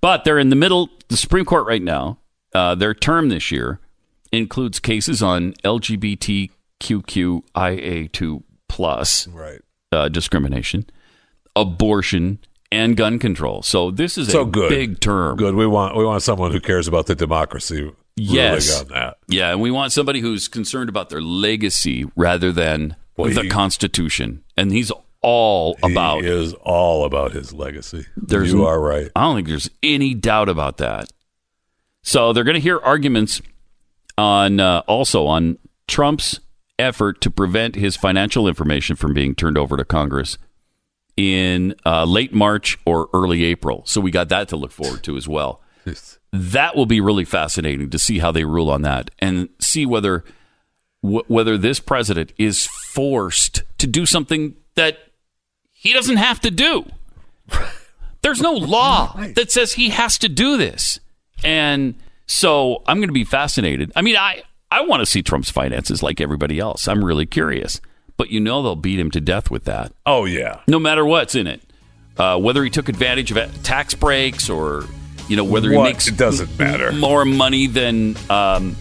But 0.00 0.24
they're 0.24 0.38
in 0.38 0.50
the 0.50 0.56
middle, 0.56 0.90
the 1.08 1.16
Supreme 1.16 1.44
Court 1.44 1.66
right 1.66 1.82
now. 1.82 2.18
Uh, 2.54 2.74
their 2.74 2.92
term 2.92 3.30
this 3.30 3.50
year 3.50 3.80
includes 4.30 4.78
cases 4.78 5.22
on 5.22 5.54
LGBTQIA2 5.64 8.42
plus 8.68 9.26
right. 9.28 9.60
uh, 9.92 10.08
discrimination, 10.08 10.84
abortion, 11.56 12.38
and 12.72 12.96
gun 12.96 13.18
control. 13.18 13.62
So 13.62 13.90
this 13.90 14.16
is 14.18 14.28
So 14.28 14.42
a 14.42 14.46
good. 14.46 14.68
big 14.70 15.00
term. 15.00 15.36
Good. 15.36 15.54
We 15.54 15.66
want 15.66 15.96
we 15.96 16.04
want 16.04 16.22
someone 16.22 16.50
who 16.52 16.60
cares 16.60 16.88
about 16.88 17.06
the 17.06 17.14
democracy. 17.14 17.90
Yes. 18.16 18.80
on 18.82 18.88
that. 18.88 19.16
Yeah, 19.28 19.52
and 19.52 19.60
we 19.60 19.70
want 19.70 19.92
somebody 19.92 20.20
who's 20.20 20.46
concerned 20.48 20.88
about 20.90 21.08
their 21.08 21.22
legacy 21.22 22.04
rather 22.16 22.52
than 22.52 22.96
Well, 23.16 23.30
the 23.32 23.42
he- 23.42 23.48
Constitution. 23.48 24.44
And 24.56 24.70
he's 24.70 24.92
all 25.22 25.78
about 25.82 26.22
He 26.22 26.28
is 26.28 26.52
all 26.62 27.04
about 27.04 27.32
his 27.32 27.52
legacy. 27.54 28.06
There's 28.16 28.52
you 28.52 28.66
are 28.66 28.80
right. 28.80 29.08
I 29.16 29.22
don't 29.22 29.36
think 29.36 29.48
there's 29.48 29.70
any 29.82 30.14
doubt 30.14 30.48
about 30.48 30.76
that. 30.78 31.06
So 32.02 32.32
they're 32.32 32.44
going 32.44 32.56
to 32.56 32.60
hear 32.60 32.78
arguments 32.80 33.40
on 34.18 34.60
uh, 34.60 34.82
also 34.86 35.26
on 35.26 35.58
Trump's 35.86 36.40
effort 36.78 37.20
to 37.20 37.30
prevent 37.30 37.76
his 37.76 37.96
financial 37.96 38.48
information 38.48 38.96
from 38.96 39.14
being 39.14 39.34
turned 39.34 39.56
over 39.56 39.76
to 39.76 39.84
Congress 39.84 40.36
in 41.16 41.74
uh, 41.84 42.04
late 42.04 42.32
March 42.32 42.78
or 42.86 43.08
early 43.12 43.44
April. 43.44 43.82
So 43.86 44.00
we 44.00 44.10
got 44.10 44.28
that 44.30 44.48
to 44.48 44.56
look 44.56 44.72
forward 44.72 45.02
to 45.04 45.16
as 45.16 45.28
well. 45.28 45.60
That 46.34 46.76
will 46.76 46.86
be 46.86 47.00
really 47.00 47.26
fascinating 47.26 47.90
to 47.90 47.98
see 47.98 48.18
how 48.18 48.32
they 48.32 48.44
rule 48.44 48.70
on 48.70 48.80
that 48.82 49.10
and 49.18 49.50
see 49.58 49.84
whether 49.84 50.24
wh- 51.02 51.28
whether 51.28 51.58
this 51.58 51.78
president 51.78 52.32
is 52.38 52.66
forced 52.66 53.64
to 53.78 53.86
do 53.86 54.06
something 54.06 54.54
that 54.74 54.98
he 55.72 55.92
doesn't 55.92 56.16
have 56.16 56.40
to 56.40 56.50
do. 56.50 56.86
There's 58.22 58.40
no 58.40 58.52
law 58.52 59.14
that 59.34 59.50
says 59.50 59.72
he 59.74 59.90
has 59.90 60.16
to 60.18 60.28
do 60.28 60.56
this. 60.56 61.00
And 61.44 61.96
so 62.26 62.82
I'm 62.86 62.98
going 62.98 63.08
to 63.08 63.12
be 63.12 63.24
fascinated. 63.24 63.92
I 63.96 64.00
mean, 64.00 64.16
I, 64.16 64.42
I 64.70 64.82
want 64.82 65.00
to 65.00 65.06
see 65.06 65.22
Trump's 65.22 65.50
finances 65.50 66.02
like 66.02 66.20
everybody 66.20 66.60
else. 66.60 66.86
I'm 66.88 67.04
really 67.04 67.26
curious. 67.26 67.80
But 68.22 68.30
you 68.30 68.38
know 68.38 68.62
they'll 68.62 68.76
beat 68.76 69.00
him 69.00 69.10
to 69.10 69.20
death 69.20 69.50
with 69.50 69.64
that, 69.64 69.90
Oh 70.06 70.26
yeah. 70.26 70.60
no 70.68 70.78
matter 70.78 71.04
what's 71.04 71.34
in 71.34 71.48
it. 71.48 71.60
Uh, 72.16 72.38
whether 72.38 72.62
he 72.62 72.70
took 72.70 72.88
advantage 72.88 73.32
of 73.32 73.62
tax 73.64 73.94
breaks 73.94 74.48
or, 74.48 74.84
you 75.28 75.34
know, 75.34 75.42
whether 75.42 75.72
What? 75.72 75.86
he 75.88 75.92
makes 75.92 76.06
It 76.06 76.16
doesn't 76.16 76.56
matter. 76.56 76.90
m- 76.90 77.00
more 77.00 77.24
money 77.24 77.66
than 77.66 78.14
um, 78.30 78.76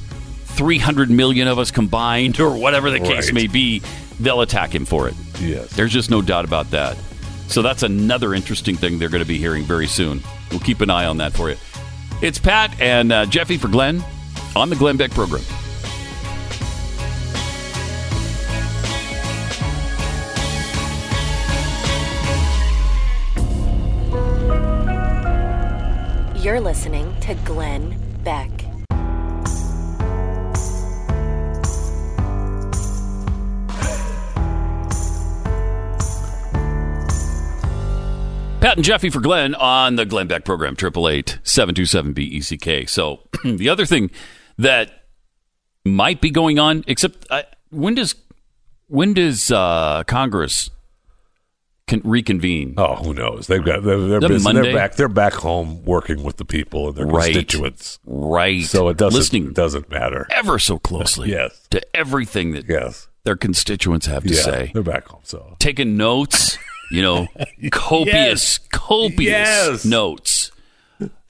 300 0.46 1.10
million 1.10 1.48
of 1.48 1.58
us 1.58 1.72
combined 1.72 2.40
or 2.40 2.56
whatever 2.56 2.92
the 2.92 3.00
case 3.00 3.26
Right. 3.30 3.34
may 3.34 3.48
be, 3.48 3.82
they'll 4.20 4.42
attack 4.42 4.76
him 4.76 4.86
for 4.86 5.08
it. 5.08 5.16
Yes. 5.40 5.70
There's 5.74 5.92
just 5.92 6.12
no 6.12 6.22
doubt 6.22 6.46
about 6.46 6.70
that. 6.70 6.98
So 7.48 7.64
that's 7.64 7.82
another 7.82 8.36
interesting 8.36 8.76
thing 8.76 9.00
they're 9.00 9.10
going 9.10 9.24
to 9.24 9.28
be 9.28 9.40
hearing 9.40 9.64
very 9.64 9.88
soon. 9.88 10.22
We'll 10.52 10.60
keep 10.60 10.82
an 10.82 10.92
eye 10.92 11.06
on 11.06 11.18
that 11.18 11.34
for 11.34 11.50
you. 11.50 11.58
It's 12.22 12.38
Pat 12.38 12.80
and 12.80 13.12
uh, 13.12 13.26
Jeffy 13.26 13.58
for 13.58 13.70
Glenn 13.70 14.04
on 14.56 14.70
the 14.70 14.76
Glenn 14.76 14.98
Beck 14.98 15.10
program. 15.12 15.42
You're 26.42 26.60
listening 26.60 27.16
to 27.20 27.36
Glenn 27.46 27.96
Beck. 28.24 28.50
Pat 38.60 38.76
and 38.76 38.84
Jeffy 38.84 39.12
for 39.12 39.20
Glenn 39.20 39.54
on 39.54 39.98
the 39.98 40.06
Glenn 40.08 40.26
Beck 40.26 40.44
program, 40.44 40.74
888 40.74 41.38
727 41.44 42.14
BECK. 42.14 42.90
So 42.90 43.20
the 43.44 43.70
other 43.70 43.86
thing 43.86 44.10
that 44.58 45.06
might 45.86 46.22
be 46.22 46.32
going 46.32 46.58
on. 46.58 46.84
Except 46.88 47.28
uh, 47.30 47.44
when 47.70 47.94
does 47.94 48.16
when 48.88 49.14
does 49.14 49.52
uh, 49.52 50.04
Congress 50.08 50.72
con- 51.92 52.02
reconvene? 52.04 52.74
Oh, 52.78 52.96
who 52.96 53.14
knows? 53.14 53.48
They've 53.48 53.64
got 53.64 53.84
they're, 53.84 54.00
they're, 54.00 54.20
busy. 54.20 54.44
Monday? 54.44 54.62
they're 54.64 54.74
back. 54.76 54.96
They're 54.96 55.08
back 55.08 55.34
home 55.34 55.84
working 55.86 56.24
with 56.24 56.38
the 56.38 56.46
people 56.46 56.88
and 56.88 56.98
their 56.98 57.06
Right. 57.06 57.26
constituents. 57.34 58.00
Right. 58.06 58.64
So 58.64 58.90
it 58.90 58.98
doesn't 58.98 59.18
listening 59.18 59.48
it 59.48 59.54
doesn't 59.54 59.90
matter. 59.92 60.26
ever 60.32 60.58
so 60.60 60.80
closely. 60.80 61.30
Yes. 61.32 61.68
To 61.70 61.82
everything 61.96 62.52
that 62.54 62.66
Yes. 62.68 63.08
their 63.24 63.36
constituents 63.36 64.06
have 64.08 64.24
to 64.24 64.34
yeah. 64.34 64.42
say. 64.42 64.72
They're 64.74 64.82
back 64.84 65.08
home. 65.08 65.22
So 65.24 65.56
Taking 65.60 65.98
notes. 65.98 66.58
You 66.90 67.02
know, 67.02 67.28
copious, 67.72 68.58
copious 68.58 69.20
Yes. 69.30 69.86
notes. 69.86 70.52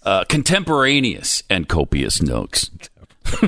Uh, 0.04 0.24
contemporaneous 0.24 1.44
and 1.52 1.68
copious 1.68 2.22
notes. 2.22 2.72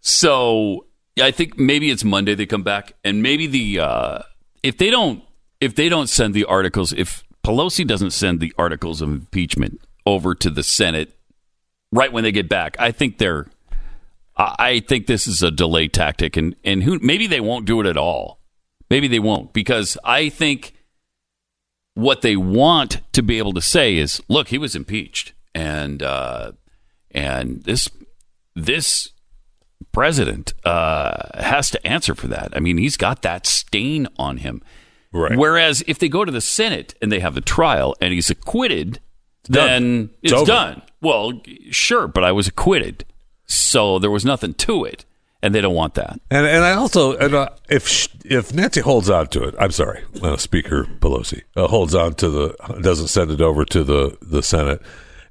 So 0.00 0.86
I 1.20 1.30
think 1.30 1.58
maybe 1.58 1.90
it's 1.90 2.04
Monday 2.04 2.34
they 2.34 2.46
come 2.46 2.62
back, 2.62 2.94
and 3.04 3.22
maybe 3.22 3.46
the 3.46 3.80
uh, 3.80 4.18
if 4.62 4.78
they 4.78 4.90
don't 4.90 5.22
if 5.60 5.74
they 5.74 5.88
don't 5.88 6.08
send 6.08 6.34
the 6.34 6.44
articles 6.44 6.92
if 6.92 7.24
Pelosi 7.44 7.86
doesn't 7.86 8.12
send 8.12 8.40
the 8.40 8.52
articles 8.58 9.00
of 9.00 9.08
impeachment 9.08 9.80
over 10.06 10.34
to 10.34 10.50
the 10.50 10.62
Senate 10.62 11.16
right 11.92 12.12
when 12.12 12.24
they 12.24 12.32
get 12.32 12.48
back, 12.48 12.76
I 12.78 12.92
think 12.92 13.18
they're 13.18 13.46
I 14.36 14.80
think 14.80 15.06
this 15.06 15.26
is 15.26 15.42
a 15.42 15.50
delay 15.50 15.88
tactic, 15.88 16.36
and 16.36 16.56
and 16.64 16.82
who 16.82 16.98
maybe 17.00 17.26
they 17.26 17.40
won't 17.40 17.66
do 17.66 17.80
it 17.80 17.86
at 17.86 17.96
all. 17.96 18.40
Maybe 18.88 19.06
they 19.06 19.18
won't 19.18 19.52
because 19.52 19.98
I 20.02 20.30
think 20.30 20.74
what 21.94 22.22
they 22.22 22.36
want 22.36 23.00
to 23.12 23.22
be 23.22 23.38
able 23.38 23.52
to 23.52 23.60
say 23.60 23.96
is, 23.96 24.22
look, 24.28 24.48
he 24.48 24.58
was 24.58 24.74
impeached, 24.74 25.34
and 25.54 26.02
uh, 26.02 26.52
and 27.10 27.62
this 27.64 27.90
this 28.54 29.10
president 29.92 30.54
uh, 30.64 31.42
has 31.42 31.70
to 31.70 31.86
answer 31.86 32.14
for 32.14 32.28
that. 32.28 32.50
I 32.54 32.60
mean, 32.60 32.78
he's 32.78 32.96
got 32.96 33.22
that 33.22 33.46
stain 33.46 34.06
on 34.16 34.38
him. 34.38 34.62
Right. 35.12 35.36
Whereas 35.36 35.82
if 35.86 35.98
they 35.98 36.08
go 36.08 36.24
to 36.24 36.30
the 36.30 36.40
Senate 36.40 36.94
and 37.02 37.10
they 37.10 37.20
have 37.20 37.36
a 37.36 37.40
trial 37.40 37.96
and 38.00 38.12
he's 38.12 38.30
acquitted, 38.30 39.00
done. 39.44 39.66
then 39.66 40.10
It's 40.22 40.32
it's, 40.32 40.44
done. 40.44 40.82
Well, 41.00 41.40
sure, 41.70 42.06
but 42.06 42.24
I 42.24 42.32
was 42.32 42.46
acquitted, 42.46 43.04
so 43.46 43.98
there 43.98 44.10
was 44.10 44.24
nothing 44.24 44.54
to 44.54 44.84
it, 44.84 45.04
and 45.42 45.54
they 45.54 45.60
don't 45.60 45.74
want 45.74 45.94
that. 45.94 46.20
And 46.30 46.46
and 46.46 46.62
I 46.62 46.72
also 46.72 47.16
and 47.16 47.34
uh, 47.34 47.48
if 47.68 48.08
if 48.24 48.52
Nancy 48.52 48.80
holds 48.80 49.08
on 49.08 49.28
to 49.28 49.44
it, 49.44 49.54
I'm 49.58 49.72
sorry, 49.72 50.02
uh, 50.22 50.36
Speaker 50.36 50.84
Pelosi 50.84 51.42
uh, 51.56 51.68
holds 51.68 51.94
on 51.94 52.14
to 52.14 52.28
the 52.28 52.80
doesn't 52.82 53.08
send 53.08 53.30
it 53.30 53.40
over 53.40 53.64
to 53.64 53.82
the 53.82 54.18
the 54.20 54.42
Senate 54.42 54.82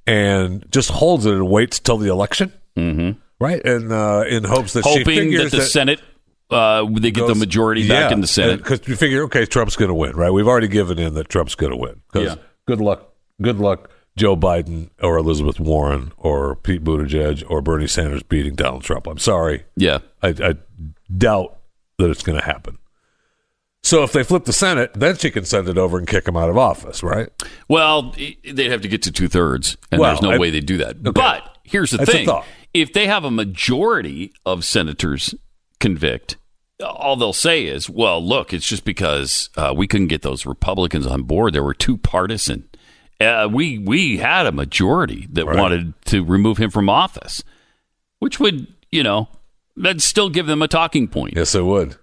and 0.07 0.65
just 0.71 0.89
holds 0.89 1.25
it 1.25 1.35
and 1.35 1.47
waits 1.47 1.79
till 1.79 1.97
the 1.97 2.09
election, 2.09 2.51
mm-hmm. 2.75 3.19
Right? 3.39 3.63
And 3.65 3.91
uh, 3.91 4.23
in 4.29 4.43
hopes 4.43 4.73
that 4.73 4.83
she 4.83 4.89
Hoping 4.89 5.05
figures 5.05 5.51
that 5.51 5.57
the 5.57 5.63
Senate 5.63 6.01
uh, 6.51 6.83
they 6.99 7.11
get 7.11 7.27
the 7.27 7.35
majority 7.35 7.87
back 7.87 8.09
Yeah, 8.09 8.13
in 8.15 8.21
the 8.21 8.27
Senate. 8.27 8.57
because 8.57 8.87
you 8.87 8.95
figure 8.95 9.23
okay, 9.23 9.45
Trump's 9.45 9.75
going 9.75 9.89
to 9.89 9.95
win, 9.95 10.15
right? 10.15 10.31
We've 10.31 10.47
already 10.47 10.67
given 10.67 10.97
in 10.97 11.13
that 11.13 11.29
Trump's 11.29 11.53
going 11.55 11.71
to 11.71 11.77
win. 11.77 12.01
'Cause 12.11 12.23
Yeah. 12.23 12.35
good 12.65 12.81
luck, 12.81 13.13
good 13.41 13.59
luck. 13.59 13.89
Joe 14.17 14.35
Biden 14.35 14.89
or 15.01 15.17
Elizabeth 15.17 15.59
Warren 15.59 16.11
or 16.17 16.55
Pete 16.55 16.83
Buttigieg 16.83 17.43
or 17.49 17.61
Bernie 17.61 17.87
Sanders 17.87 18.23
beating 18.23 18.55
Donald 18.55 18.83
Trump. 18.83 19.07
I'm 19.07 19.19
sorry. 19.19 19.63
yeah, 19.77 19.99
I, 20.23 20.29
I 20.29 20.55
doubt 21.15 21.57
that 21.99 22.09
it's 22.09 22.23
going 22.23 22.37
to 22.39 22.45
happen. 22.45 22.77
So 23.81 24.03
if 24.03 24.11
they 24.11 24.23
flip 24.23 24.43
the 24.43 24.51
Senate, 24.53 24.91
then 24.93 25.15
she 25.17 25.31
can 25.31 25.45
send 25.45 25.69
it 25.69 25.77
over 25.77 25.97
and 25.97 26.05
kick 26.07 26.27
him 26.27 26.35
out 26.35 26.49
of 26.49 26.57
office, 26.57 27.01
right? 27.01 27.29
Well, 27.69 28.13
they'd 28.43 28.71
have 28.71 28.81
to 28.81 28.87
get 28.89 29.03
to 29.03 29.11
two 29.11 29.29
thirds, 29.29 29.77
and 29.91 30.01
Well, 30.01 30.09
there's 30.11 30.21
no 30.21 30.31
I- 30.31 30.37
way 30.37 30.49
they 30.49 30.59
do 30.59 30.77
that. 30.77 31.01
But 31.01 31.58
here's 31.69 31.91
the 31.91 31.97
That's 31.97 32.11
thing: 32.11 32.29
if 32.73 32.93
they 32.93 33.07
have 33.07 33.23
a 33.23 33.31
majority 33.31 34.33
of 34.45 34.63
senators 34.65 35.33
convict, 35.79 36.37
all 36.83 37.15
they'll 37.15 37.33
say 37.33 37.65
is, 37.65 37.89
"Well, 37.89 38.23
look, 38.25 38.53
it's 38.53 38.67
just 38.67 38.85
because 38.85 39.49
uh, 39.57 39.73
we 39.75 39.87
couldn't 39.87 40.07
get 40.07 40.21
those 40.21 40.45
Republicans 40.45 41.05
on 41.05 41.23
board. 41.23 41.53
They 41.53 41.59
were 41.59 41.73
too 41.73 41.97
partisan. 41.97 42.67
Uh, 43.19 43.49
we 43.51 43.77
we 43.77 44.17
had 44.17 44.45
a 44.45 44.51
majority 44.51 45.27
that 45.31 45.45
Right. 45.45 45.57
wanted 45.57 45.93
to 46.05 46.23
remove 46.23 46.57
him 46.57 46.69
from 46.69 46.89
office, 46.89 47.43
which 48.19 48.39
would, 48.39 48.67
you 48.91 49.03
know, 49.03 49.27
that'd 49.75 50.01
still 50.01 50.29
give 50.29 50.47
them 50.47 50.61
a 50.61 50.67
talking 50.67 51.07
point." 51.07 51.33
Yes, 51.35 51.53
it 51.55 51.65
would. 51.65 51.95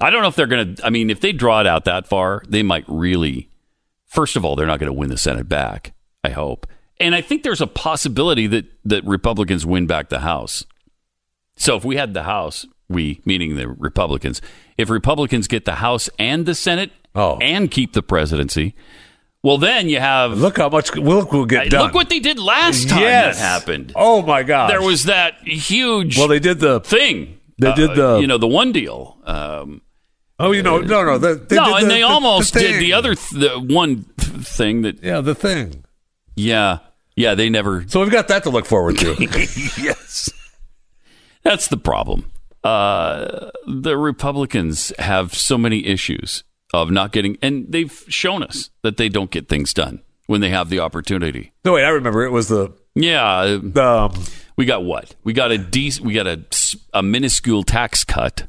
I 0.00 0.08
don't 0.08 0.22
know 0.22 0.28
if 0.28 0.36
they're 0.36 0.46
going 0.46 0.76
to. 0.76 0.86
I 0.86 0.90
mean, 0.90 1.10
if 1.10 1.20
they 1.20 1.32
draw 1.32 1.60
it 1.60 1.66
out 1.66 1.84
that 1.84 2.06
far, 2.06 2.42
they 2.48 2.62
might 2.62 2.84
really. 2.88 3.48
First 4.06 4.34
of 4.34 4.44
all, 4.44 4.56
they're 4.56 4.66
not 4.66 4.80
going 4.80 4.88
to 4.92 4.98
win 4.98 5.10
the 5.10 5.18
Senate 5.18 5.48
back. 5.48 5.92
I 6.24 6.30
hope, 6.30 6.66
and 7.00 7.14
I 7.14 7.20
think 7.22 7.42
there's 7.42 7.60
a 7.60 7.66
possibility 7.66 8.46
that 8.48 8.66
that 8.84 9.04
Republicans 9.04 9.64
win 9.66 9.86
back 9.86 10.08
the 10.10 10.20
House. 10.20 10.64
So 11.56 11.76
if 11.76 11.84
we 11.84 11.96
had 11.96 12.14
the 12.14 12.22
House, 12.24 12.66
we 12.88 13.20
meaning 13.24 13.56
the 13.56 13.68
Republicans, 13.68 14.40
if 14.78 14.88
Republicans 14.90 15.48
get 15.48 15.64
the 15.64 15.76
House 15.76 16.08
and 16.18 16.46
the 16.46 16.54
Senate 16.54 16.92
Oh. 17.14 17.38
and 17.40 17.70
keep 17.70 17.92
the 17.92 18.02
presidency, 18.02 18.74
well, 19.42 19.58
then 19.58 19.88
you 19.88 19.98
have 19.98 20.38
Look 20.38 20.58
how 20.58 20.68
much 20.68 20.94
look 20.94 21.32
will 21.32 21.44
get 21.46 21.70
done. 21.70 21.82
look 21.86 21.94
what 21.94 22.08
they 22.08 22.20
did 22.20 22.38
last 22.38 22.88
time 22.88 23.00
yes. 23.00 23.36
that 23.38 23.42
happened. 23.42 23.92
Oh 23.96 24.22
my 24.22 24.42
God! 24.44 24.70
There 24.70 24.82
was 24.82 25.04
that 25.04 25.34
huge 25.42 26.16
well, 26.18 26.28
they 26.28 26.38
did 26.38 26.60
the. 26.60 26.80
thing. 26.80 27.38
They 27.58 27.72
did 27.74 27.94
the- 27.94 28.18
you 28.20 28.26
know 28.26 28.38
the 28.38 28.46
one 28.48 28.72
deal. 28.72 29.18
Um, 29.24 29.82
Oh, 30.42 30.52
you 30.52 30.62
know, 30.62 30.78
no, 30.78 31.04
no. 31.04 31.18
They, 31.18 31.34
they 31.34 31.56
no, 31.56 31.74
and 31.76 31.84
the- 31.84 31.88
they 31.88 32.00
the- 32.00 32.06
almost 32.06 32.54
the 32.54 32.60
did 32.60 32.80
the 32.80 32.94
other 32.94 33.14
th- 33.14 33.30
the 33.42 33.60
one 33.60 34.06
th- 34.18 34.46
thing 34.46 34.80
that 34.82 35.02
Yeah, 35.02 35.20
the 35.20 35.34
thing. 35.34 35.84
yeah 36.34 36.78
yeah 37.16 37.34
they 37.34 37.48
never 37.50 37.84
So 37.88 38.00
we've 38.00 38.10
got 38.10 38.28
that 38.28 38.42
to 38.44 38.50
look 38.50 38.66
forward 38.66 38.98
to. 38.98 39.14
yes 39.82 40.30
that's 41.42 41.68
the 41.68 41.76
problem. 41.78 42.30
Uh, 42.62 43.48
the 43.66 43.96
Republicans 43.96 44.92
have 44.98 45.32
so 45.32 45.56
many 45.56 45.86
issues 45.86 46.44
of 46.74 46.90
not 46.90 47.12
getting, 47.12 47.38
and 47.40 47.64
they've 47.72 48.04
shown 48.08 48.42
us 48.42 48.68
that 48.82 48.98
they 48.98 49.08
don't 49.08 49.30
get 49.30 49.48
things 49.48 49.72
done 49.72 50.02
when 50.26 50.42
they 50.42 50.50
have 50.50 50.68
the 50.68 50.78
opportunity. 50.80 51.52
no, 51.64 51.72
wait, 51.72 51.84
I 51.84 51.88
remember 51.88 52.22
it 52.24 52.30
was 52.30 52.48
the 52.48 52.74
Yeah, 52.94 53.58
the. 53.62 53.82
Um, 53.82 54.24
we 54.56 54.66
got 54.66 54.84
what? 54.84 55.16
We 55.24 55.32
got 55.32 55.50
a 55.50 55.56
dec- 55.56 56.00
we 56.00 56.12
got 56.12 56.26
a, 56.26 56.44
a 56.92 57.02
minuscule 57.02 57.62
tax 57.62 58.04
cut. 58.04 58.46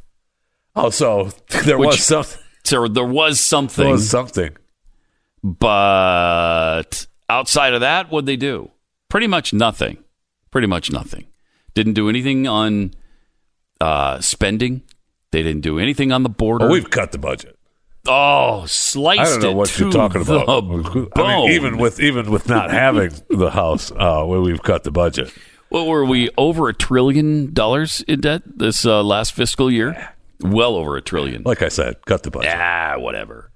oh, 0.75 0.89
so 0.89 1.31
there 1.63 1.77
Which- 1.77 1.87
was 1.87 2.03
some, 2.03 2.25
So 2.65 2.89
there 2.89 3.05
was 3.05 3.39
something, 3.39 3.85
there 3.85 3.93
was 3.93 4.09
something. 4.09 4.55
but 5.41 7.07
outside 7.31 7.73
of 7.73 7.81
that, 7.81 8.11
what'd 8.11 8.25
they 8.25 8.35
do? 8.35 8.71
Pretty 9.09 9.27
much 9.27 9.53
nothing. 9.53 9.97
Pretty 10.51 10.67
much 10.67 10.91
nothing. 10.91 11.27
Didn't 11.73 11.93
do 11.93 12.09
anything 12.09 12.47
on 12.47 12.91
uh, 13.79 14.19
spending. 14.19 14.81
They 15.31 15.41
didn't 15.43 15.61
do 15.61 15.79
anything 15.79 16.11
on 16.11 16.23
the 16.23 16.29
border. 16.29 16.65
Oh, 16.65 16.71
we've 16.71 16.89
cut 16.89 17.11
the 17.11 17.17
budget. 17.17 17.57
Oh, 18.07 18.65
sliced 18.65 19.21
I 19.21 19.25
don't 19.25 19.41
know 19.43 19.51
what 19.53 19.77
you're 19.79 19.91
talking 19.91 20.23
the 20.23 20.39
about. 20.39 21.09
I 21.15 21.37
mean, 21.37 21.51
even 21.51 21.77
with 21.77 21.99
even 21.99 22.31
with 22.31 22.49
not 22.49 22.71
having 22.71 23.11
the 23.29 23.51
house, 23.51 23.91
uh, 23.91 24.23
where 24.25 24.41
we've 24.41 24.61
cut 24.61 24.83
the 24.83 24.91
budget. 24.91 25.31
what 25.69 25.85
were 25.85 26.03
we 26.03 26.29
over 26.37 26.67
a 26.67 26.73
trillion 26.73 27.53
dollars 27.53 28.01
in 28.07 28.21
debt 28.21 28.41
this 28.45 28.85
uh, 28.85 29.03
last 29.03 29.33
fiscal 29.33 29.71
year? 29.71 30.15
Well 30.41 30.75
over 30.75 30.97
a 30.97 31.01
trillion. 31.01 31.43
Like 31.43 31.61
I 31.61 31.69
said, 31.69 32.03
cut 32.05 32.23
the 32.23 32.31
budget. 32.31 32.51
Ah, 32.55 32.95
whatever. 32.97 33.51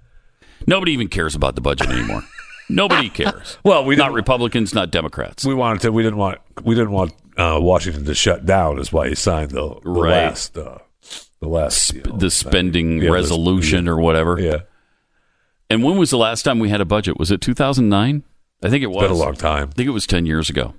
Nobody 0.67 0.91
even 0.91 1.07
cares 1.07 1.33
about 1.35 1.55
the 1.55 1.61
budget 1.61 1.89
anymore. 1.89 2.21
Nobody 2.69 3.10
cares. 3.12 3.58
Well, 3.63 3.86
we 3.86 3.95
not 3.95 4.12
Republicans, 4.13 4.73
not 4.73 4.91
Democrats. 4.91 5.45
We 5.45 5.54
wanted 5.54 5.82
to. 5.84 5.91
We 5.91 6.04
didn't 6.04 6.17
want. 6.17 6.39
We 6.63 6.75
didn't 6.75 6.91
want 6.91 7.13
uh, 7.38 7.60
Washington 7.62 8.06
to 8.06 8.15
shut 8.15 8.45
down. 8.45 8.80
Is 8.80 8.91
why 8.91 9.10
he 9.10 9.15
signed 9.15 9.51
the, 9.51 9.75
the 9.84 9.89
Right. 9.89 10.10
last. 10.25 10.58
Uh, 10.58 10.80
the 11.41 11.47
last. 11.49 11.93
you 11.93 12.01
know, 12.04 12.17
the 12.17 12.32
spending 12.32 13.01
Yeah, 13.01 13.10
resolution 13.12 13.88
or 13.88 13.99
whatever. 13.99 14.39
Yeah, 14.39 14.62
And 15.69 15.84
when 15.84 15.97
was 15.97 16.10
the 16.10 16.17
last 16.17 16.43
time 16.43 16.60
we 16.60 16.69
had 16.69 16.82
a 16.82 16.86
budget? 16.86 17.19
Was 17.19 17.30
it 17.32 17.41
2009? 17.41 18.23
I 18.63 18.69
think 18.69 18.84
it 18.84 18.88
was. 18.88 19.04
been 19.04 19.12
a 19.12 19.15
long 19.15 19.36
time. 19.36 19.67
I 19.69 19.71
think 19.73 19.88
it 19.88 19.91
was 19.91 20.08
10 20.08 20.25
years 20.25 20.49
ago. 20.49 20.73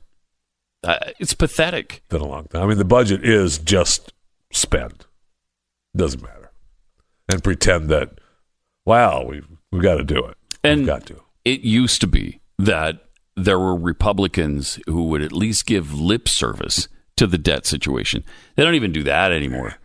Uh, 0.82 0.98
it's 1.20 1.34
pathetic. 1.34 2.02
Been 2.08 2.20
a 2.22 2.26
long 2.26 2.46
time. 2.46 2.62
I 2.62 2.66
mean, 2.66 2.78
the 2.78 2.84
budget 2.84 3.24
is 3.24 3.58
just 3.58 4.12
spend. 4.50 5.04
Doesn't 5.94 6.22
matter, 6.22 6.50
and 7.28 7.42
pretend 7.44 7.88
that. 7.90 8.18
Wow, 8.84 9.24
we 9.24 9.42
we 9.72 9.80
got 9.80 9.96
to 9.96 10.04
do 10.04 10.24
it. 10.26 10.36
And 10.64 10.80
we've 10.80 10.86
got 10.86 11.06
to. 11.06 11.22
It 11.46 11.60
used 11.60 12.00
to 12.02 12.06
be 12.06 12.40
that 12.58 13.04
there 13.36 13.58
were 13.58 13.74
Republicans 13.76 14.78
who 14.86 15.04
would 15.04 15.22
at 15.22 15.32
least 15.32 15.64
give 15.66 15.94
lip 15.94 16.28
service 16.28 16.88
to 17.16 17.26
the 17.26 17.38
debt 17.38 17.64
situation. 17.66 18.24
They 18.56 18.64
don't 18.64 18.74
even 18.74 18.92
do 18.92 19.02
that 19.04 19.32
anymore 19.32 19.76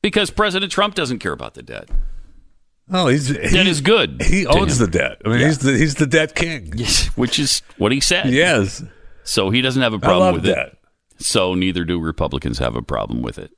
because 0.00 0.30
President 0.30 0.70
Trump 0.72 0.94
doesn't 0.94 1.18
care 1.18 1.32
about 1.32 1.54
the 1.54 1.62
debt. 1.62 1.88
Oh, 2.90 3.06
he's 3.08 3.28
Debt 3.32 3.50
he, 3.52 3.70
is 3.70 3.80
good. 3.80 4.22
he 4.22 4.46
owns 4.46 4.78
him. 4.80 4.86
the 4.86 4.98
debt. 4.98 5.22
I 5.24 5.28
mean, 5.28 5.38
he's 5.38 5.58
the 5.58 5.72
he's 5.76 5.94
the 5.94 6.06
debt 6.06 6.34
king. 6.34 6.72
Yes, 6.76 7.06
which 7.16 7.38
is 7.38 7.62
what 7.78 7.92
he 7.92 8.00
said. 8.00 8.26
Yes, 8.30 8.82
So 9.24 9.50
he 9.50 9.60
doesn't 9.62 9.80
have 9.82 9.94
a 9.94 9.98
problem 9.98 10.34
love 10.34 10.34
with 10.34 10.44
that. 10.54 10.68
it. 10.68 10.78
So 11.18 11.54
neither 11.54 11.84
do 11.84 11.98
Republicans 12.00 12.58
have 12.58 12.74
a 12.76 12.82
problem 12.82 13.22
with 13.22 13.38
it. 13.38 13.52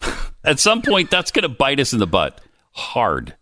At 0.44 0.60
some 0.60 0.82
point, 0.82 1.10
that's 1.10 1.30
going 1.32 1.44
to 1.44 1.48
bite 1.48 1.80
us 1.80 1.92
in 1.92 1.98
the 1.98 2.06
butt 2.06 2.40
hard. 2.72 3.34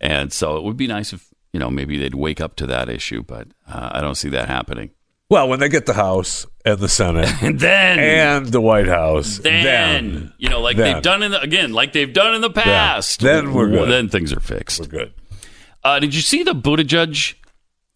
And 0.00 0.32
so 0.32 0.56
it 0.56 0.64
would 0.64 0.78
be 0.78 0.86
nice 0.86 1.12
if, 1.12 1.29
you 1.52 1.60
know, 1.60 1.70
maybe 1.70 1.98
they'd 1.98 2.14
wake 2.14 2.40
up 2.40 2.56
to 2.56 2.66
that 2.66 2.88
issue, 2.88 3.22
but 3.22 3.48
uh, 3.68 3.90
I 3.92 4.00
don't 4.00 4.14
see 4.14 4.28
that 4.30 4.48
happening. 4.48 4.90
Well, 5.28 5.48
when 5.48 5.60
they 5.60 5.68
get 5.68 5.86
the 5.86 5.94
House 5.94 6.44
and 6.64 6.78
the 6.78 6.88
Senate 6.88 7.28
And 7.42 7.60
then, 7.60 7.98
and 8.00 8.46
the 8.46 8.60
White 8.60 8.88
House, 8.88 9.38
then, 9.38 9.64
then 9.64 10.32
you 10.38 10.48
know, 10.48 10.60
like 10.60 10.76
then. 10.76 10.94
they've 10.94 11.02
done 11.02 11.22
in 11.22 11.30
the 11.30 11.40
again, 11.40 11.72
like 11.72 11.92
they've 11.92 12.12
done 12.12 12.34
in 12.34 12.40
the 12.40 12.50
past. 12.50 13.20
Then 13.20 13.54
we're 13.54 13.68
good. 13.68 13.88
Then 13.88 14.08
things 14.08 14.32
are 14.32 14.40
fixed. 14.40 14.80
we're 14.80 14.86
good. 14.86 15.12
Uh, 15.84 16.00
did 16.00 16.14
you 16.14 16.20
see 16.20 16.42
the 16.42 16.52
Buttigieg 16.52 17.34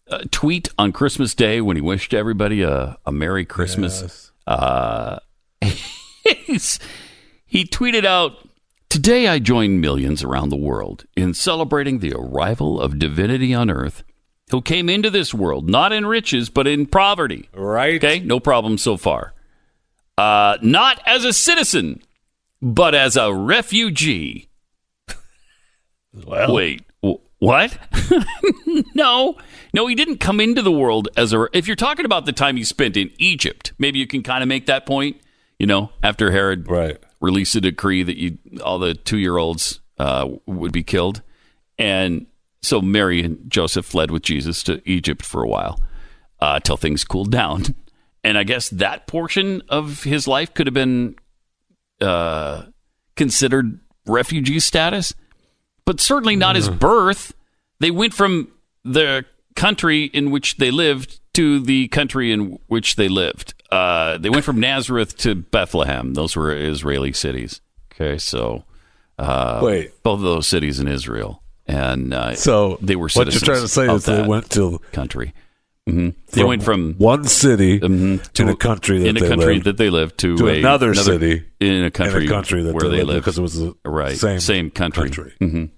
uh, 0.09 0.23
tweet 0.31 0.69
on 0.77 0.93
Christmas 0.93 1.35
Day 1.35 1.59
when 1.59 1.75
he 1.75 1.81
wished 1.81 2.13
everybody 2.13 2.61
a, 2.61 2.97
a 3.05 3.11
Merry 3.11 3.45
Christmas? 3.45 4.01
Yes. 4.01 4.31
Uh, 4.47 5.19
he 7.45 7.65
tweeted 7.65 8.05
out, 8.05 8.44
Today 8.89 9.27
I 9.27 9.39
join 9.39 9.81
millions 9.81 10.23
around 10.23 10.49
the 10.49 10.55
world 10.55 11.05
in 11.15 11.33
celebrating 11.33 11.99
the 11.99 12.13
arrival 12.13 12.79
of 12.79 12.99
divinity 12.99 13.53
on 13.53 13.69
earth 13.69 14.03
who 14.51 14.61
came 14.61 14.89
into 14.89 15.09
this 15.09 15.33
world 15.33 15.69
not 15.69 15.91
in 15.91 16.05
riches 16.05 16.49
but 16.49 16.67
in 16.67 16.85
poverty. 16.85 17.49
Right? 17.53 17.95
Okay, 18.03 18.19
no 18.19 18.39
problem 18.39 18.77
so 18.77 18.95
far. 18.97 19.33
Uh, 20.17 20.57
not 20.61 21.01
as 21.05 21.25
a 21.25 21.33
citizen, 21.33 22.01
but 22.61 22.95
as 22.95 23.17
a 23.17 23.33
refugee. 23.33 24.49
Well, 26.25 26.53
Wait, 26.53 26.83
wh- 27.03 27.19
what? 27.39 27.77
no, 28.95 29.35
no, 29.73 29.87
he 29.87 29.95
didn't 29.95 30.19
come 30.19 30.39
into 30.39 30.61
the 30.61 30.71
world 30.71 31.09
as 31.17 31.33
a. 31.33 31.49
If 31.51 31.67
you're 31.67 31.75
talking 31.75 32.05
about 32.05 32.25
the 32.25 32.31
time 32.31 32.55
he 32.55 32.63
spent 32.63 32.95
in 32.95 33.11
Egypt, 33.17 33.73
maybe 33.77 33.99
you 33.99 34.07
can 34.07 34.23
kind 34.23 34.41
of 34.41 34.47
make 34.47 34.67
that 34.67 34.85
point. 34.85 35.19
You 35.59 35.67
know, 35.67 35.89
after 36.01 36.31
Herod 36.31 36.69
Right. 36.69 36.97
Released 37.25 37.55
a 37.55 37.61
decree 37.61 38.03
that 38.03 38.17
you 38.17 38.37
all 38.63 38.79
the 38.79 38.93
two 38.93 39.17
year 39.17 39.37
olds 39.37 39.81
uh, 39.97 40.29
would 40.45 40.71
be 40.71 40.83
killed, 40.83 41.21
and 41.77 42.27
so 42.61 42.81
Mary 42.81 43.23
and 43.23 43.49
Joseph 43.49 43.85
fled 43.85 44.11
with 44.11 44.23
Jesus 44.23 44.63
to 44.63 44.81
Egypt 44.89 45.23
for 45.23 45.43
a 45.43 45.47
while 45.47 45.79
uh, 46.39 46.59
till 46.59 46.77
things 46.77 47.03
cooled 47.03 47.31
down. 47.31 47.63
And 48.23 48.39
I 48.39 48.43
guess 48.43 48.69
that 48.69 49.05
portion 49.05 49.61
of 49.69 50.01
his 50.01 50.27
life 50.27 50.51
could 50.55 50.65
have 50.65 50.73
been 50.73 51.15
uh, 52.01 52.63
considered 53.15 53.79
refugee 54.07 54.59
status, 54.59 55.13
but 55.85 55.99
certainly 56.01 56.35
not 56.35 56.55
his 56.55 56.67
birth. 56.67 57.35
They 57.79 57.91
went 57.91 58.15
from 58.15 58.47
the 58.83 59.25
country 59.55 60.05
in 60.05 60.31
which 60.31 60.57
they 60.57 60.71
lived 60.71 61.19
to 61.35 61.59
the 61.59 61.87
country 61.89 62.31
in 62.31 62.57
which 62.65 62.95
they 62.95 63.09
lived. 63.09 63.53
Uh, 63.75 64.17
they 64.17 64.29
went 64.29 64.45
from 64.45 64.59
Nazareth 64.59 65.17
to 65.17 65.35
Bethlehem. 65.35 66.13
Those 66.13 66.35
were 66.35 66.55
Israeli 66.55 67.13
cities. 67.13 67.61
Okay, 67.91 68.17
so 68.17 68.63
uh, 69.19 69.59
Wait. 69.63 69.91
both 70.03 70.19
of 70.19 70.23
those 70.23 70.47
cities 70.47 70.79
in 70.79 70.87
Israel, 70.87 71.41
and 71.67 72.13
uh, 72.13 72.35
So 72.35 72.77
they 72.81 72.95
were 72.95 73.09
what 73.13 73.31
you're 73.31 73.39
trying 73.41 73.61
to 73.61 73.67
say 73.67 73.87
is 73.93 74.05
they 74.05 74.21
went 74.27 74.49
to 74.51 74.79
country. 74.91 75.33
hmm 75.87 76.09
They 76.31 76.43
went 76.43 76.63
from 76.63 76.93
one 76.97 77.23
city 77.25 77.79
Mhm. 77.79 78.39
in 78.39 78.49
a 78.49 78.55
country 78.55 78.99
that 78.99 79.07
in 79.07 79.17
a 79.17 79.19
they 79.19 79.27
country 79.29 79.53
lived 79.55 79.65
that 79.65 79.77
they 79.77 79.89
lived 79.89 80.17
to, 80.19 80.35
to 80.37 80.47
a- 80.47 80.59
another 80.59 80.93
city 80.93 81.43
in 81.59 81.83
a 81.85 81.91
country, 81.91 82.23
in 82.25 82.31
a 82.31 82.33
country 82.33 82.61
that 82.63 82.73
where 82.75 82.89
they, 82.89 83.03
lived 83.03 83.21
because 83.21 83.37
it 83.37 83.41
was 83.41 83.55
the 83.59 83.73
right 83.85 84.17
same 84.17 84.39
same 84.39 84.69
country. 84.71 85.09
country. 85.09 85.71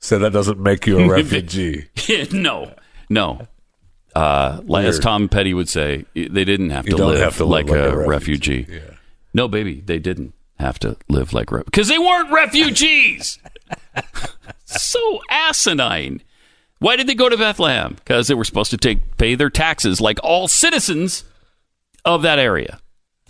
So 0.00 0.18
that 0.20 0.32
doesn't 0.32 0.60
make 0.60 0.86
you 0.86 0.98
a 1.00 1.08
refugee. 1.18 1.88
no, 2.32 2.72
no. 3.08 3.46
Uh, 4.14 4.60
as 4.74 4.98
Tom 4.98 5.28
Petty 5.28 5.54
would 5.54 5.68
say, 5.68 6.04
they 6.14 6.44
didn't 6.44 6.70
have 6.70 6.86
to, 6.86 6.96
live, 6.96 7.20
have 7.20 7.36
to 7.36 7.44
live 7.44 7.68
like, 7.68 7.70
like 7.70 7.78
a, 7.78 7.92
a 7.92 8.08
refugee. 8.08 8.62
refugee. 8.62 8.74
Yeah. 8.74 8.94
No, 9.34 9.48
baby, 9.48 9.80
they 9.80 9.98
didn't 9.98 10.34
have 10.58 10.78
to 10.80 10.96
live 11.08 11.32
like 11.32 11.50
because 11.50 11.88
they 11.88 11.98
weren't 11.98 12.32
refugees. 12.32 13.38
so 14.64 15.20
asinine. 15.30 16.22
Why 16.80 16.96
did 16.96 17.06
they 17.06 17.14
go 17.14 17.28
to 17.28 17.36
Bethlehem? 17.36 17.94
Because 17.94 18.28
they 18.28 18.34
were 18.34 18.44
supposed 18.44 18.70
to 18.70 18.76
take 18.76 19.16
pay 19.16 19.34
their 19.34 19.50
taxes 19.50 20.00
like 20.00 20.18
all 20.22 20.48
citizens 20.48 21.24
of 22.04 22.22
that 22.22 22.38
area. 22.38 22.80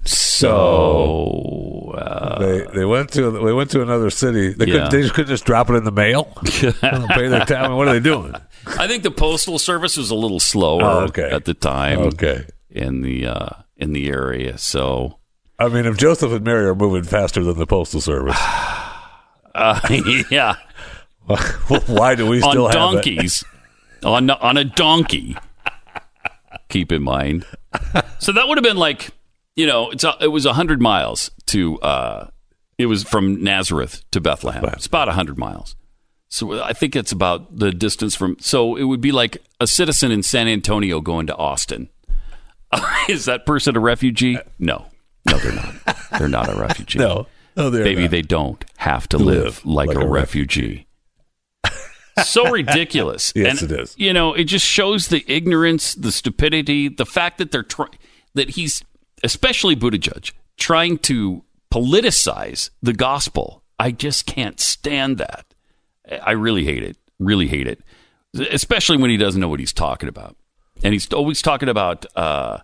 So 0.05 1.95
uh, 1.97 2.39
They 2.39 2.65
they 2.75 2.85
went 2.85 3.11
to 3.13 3.31
they 3.31 3.53
went 3.53 3.71
to 3.73 3.83
another 3.83 4.11
city. 4.11 4.53
They 4.53 4.67
Yeah. 4.67 4.73
couldn't 4.75 4.91
they 4.91 5.03
just 5.03 5.15
couldn't 5.15 5.29
just 5.31 5.45
drop 5.45 5.71
it 5.71 5.75
in 5.75 5.85
the 5.85 5.91
mail. 5.93 6.25
Pay 6.45 7.29
their 7.29 7.45
tax. 7.45 7.69
What 7.71 7.89
are 7.89 7.93
they 7.93 8.01
doing? 8.01 8.35
I 8.67 8.87
think 8.87 9.03
the 9.03 9.11
postal 9.11 9.59
service 9.59 9.97
was 9.97 10.11
a 10.11 10.15
little 10.15 10.41
slower 10.41 10.83
Oh, 10.83 10.99
okay. 11.07 11.31
at 11.31 11.45
the 11.45 11.55
time 11.55 11.99
Okay. 12.01 12.45
in 12.71 13.03
the 13.03 13.27
uh, 13.27 13.49
in 13.77 13.93
the 13.93 14.09
area. 14.09 14.59
So 14.59 15.19
I 15.59 15.69
mean, 15.69 15.87
if 15.87 15.97
Joseph 15.97 16.33
and 16.33 16.45
Mary 16.45 16.67
are 16.67 16.75
moving 16.75 17.03
faster 17.05 17.43
than 17.43 17.59
the 17.59 17.67
postal 17.67 18.01
service, 18.01 18.39
uh, 19.55 19.81
yeah, 20.31 20.55
why 21.87 22.15
do 22.15 22.27
we 22.27 22.41
still 22.41 22.67
on 22.67 22.73
donkeys, 22.73 23.45
on 24.05 24.31
on 24.31 24.57
a 24.57 24.65
donkey. 24.65 25.37
Keep 26.69 26.93
in 26.93 27.03
mind. 27.03 27.45
So 28.19 28.33
that 28.33 28.47
would 28.47 28.59
have 28.59 28.63
been 28.63 28.77
like, 28.77 29.11
you 29.59 29.67
know, 29.67 29.91
it's 29.91 30.05
a, 30.05 30.15
it 30.21 30.29
was 30.29 30.47
hundred 30.47 30.81
miles 30.81 31.31
to. 31.47 31.79
Uh, 31.81 32.29
it 32.79 32.87
was 32.87 33.03
from 33.03 33.43
Nazareth 33.43 34.05
to 34.13 34.21
Bethlehem. 34.21 34.65
It's 34.67 34.87
about 34.87 35.09
hundred 35.09 35.37
miles. 35.37 35.75
So 36.29 36.63
I 36.63 36.73
think 36.73 36.95
it's 36.95 37.11
about 37.11 37.59
the 37.59 37.73
distance 37.73 38.15
from. 38.15 38.37
So 38.41 38.77
it 38.77 38.85
would 38.85 39.01
be 39.01 39.11
like 39.11 39.39
a 39.61 39.67
citizen 39.67 40.13
in 40.13 40.23
San 40.23 40.47
Antonio 40.47 41.01
going 41.01 41.27
to 41.27 41.37
Austin. 41.37 41.89
Is 43.09 43.25
that 43.25 43.47
person 43.47 43.77
a 43.77 43.81
refugee? 43.81 44.39
No, 44.61 44.87
no, 45.29 45.39
they're 45.39 45.53
not. 45.55 45.75
They're 46.19 46.29
not 46.29 46.49
a 46.49 46.59
refugee. 46.59 46.99
No, 47.09 47.27
no, 47.57 47.71
they're 47.71 47.83
Baby, 47.83 48.03
not. 48.03 48.11
they 48.13 48.23
don't 48.23 48.65
have 48.77 49.09
to 49.09 49.19
live, 49.19 49.67
like, 49.67 49.93
a, 49.93 50.07
refugee. 50.07 50.87
so 52.25 52.49
ridiculous. 52.51 53.33
Yes, 53.37 53.61
And, 53.63 53.73
it 53.73 53.81
is. 53.81 53.95
You 53.99 54.13
know, 54.13 54.35
it 54.35 54.45
just 54.45 54.65
shows 54.65 55.09
the 55.09 55.25
ignorance, 55.27 55.95
the 55.95 56.13
stupidity, 56.13 56.89
the 56.89 57.07
fact 57.07 57.39
that 57.39 57.51
they're 57.51 57.65
trying, 57.65 57.91
that 58.35 58.51
he's, 58.51 58.85
especially 59.23 59.77
Buttigieg, 59.77 60.33
trying 60.57 60.99
to 60.99 61.45
politicize 61.73 62.71
the 62.83 62.93
gospel. 62.93 63.63
I 63.79 63.91
just 63.93 64.27
can't 64.27 64.59
stand 64.59 65.19
that. 65.19 65.47
I 66.23 66.33
really 66.33 66.65
hate 66.65 66.83
it. 66.83 66.97
Really 67.19 67.49
hate 67.49 67.67
it. 67.67 67.81
Especially 68.51 68.97
when 68.97 69.11
he 69.11 69.17
doesn't 69.17 69.41
know 69.41 69.49
what 69.49 69.61
he's 69.61 69.73
talking 69.73 70.09
about. 70.09 70.37
And 70.83 70.93
he's 70.93 71.13
always 71.13 71.43
talking 71.43 71.69
about, 71.69 72.07
uh, 72.17 72.59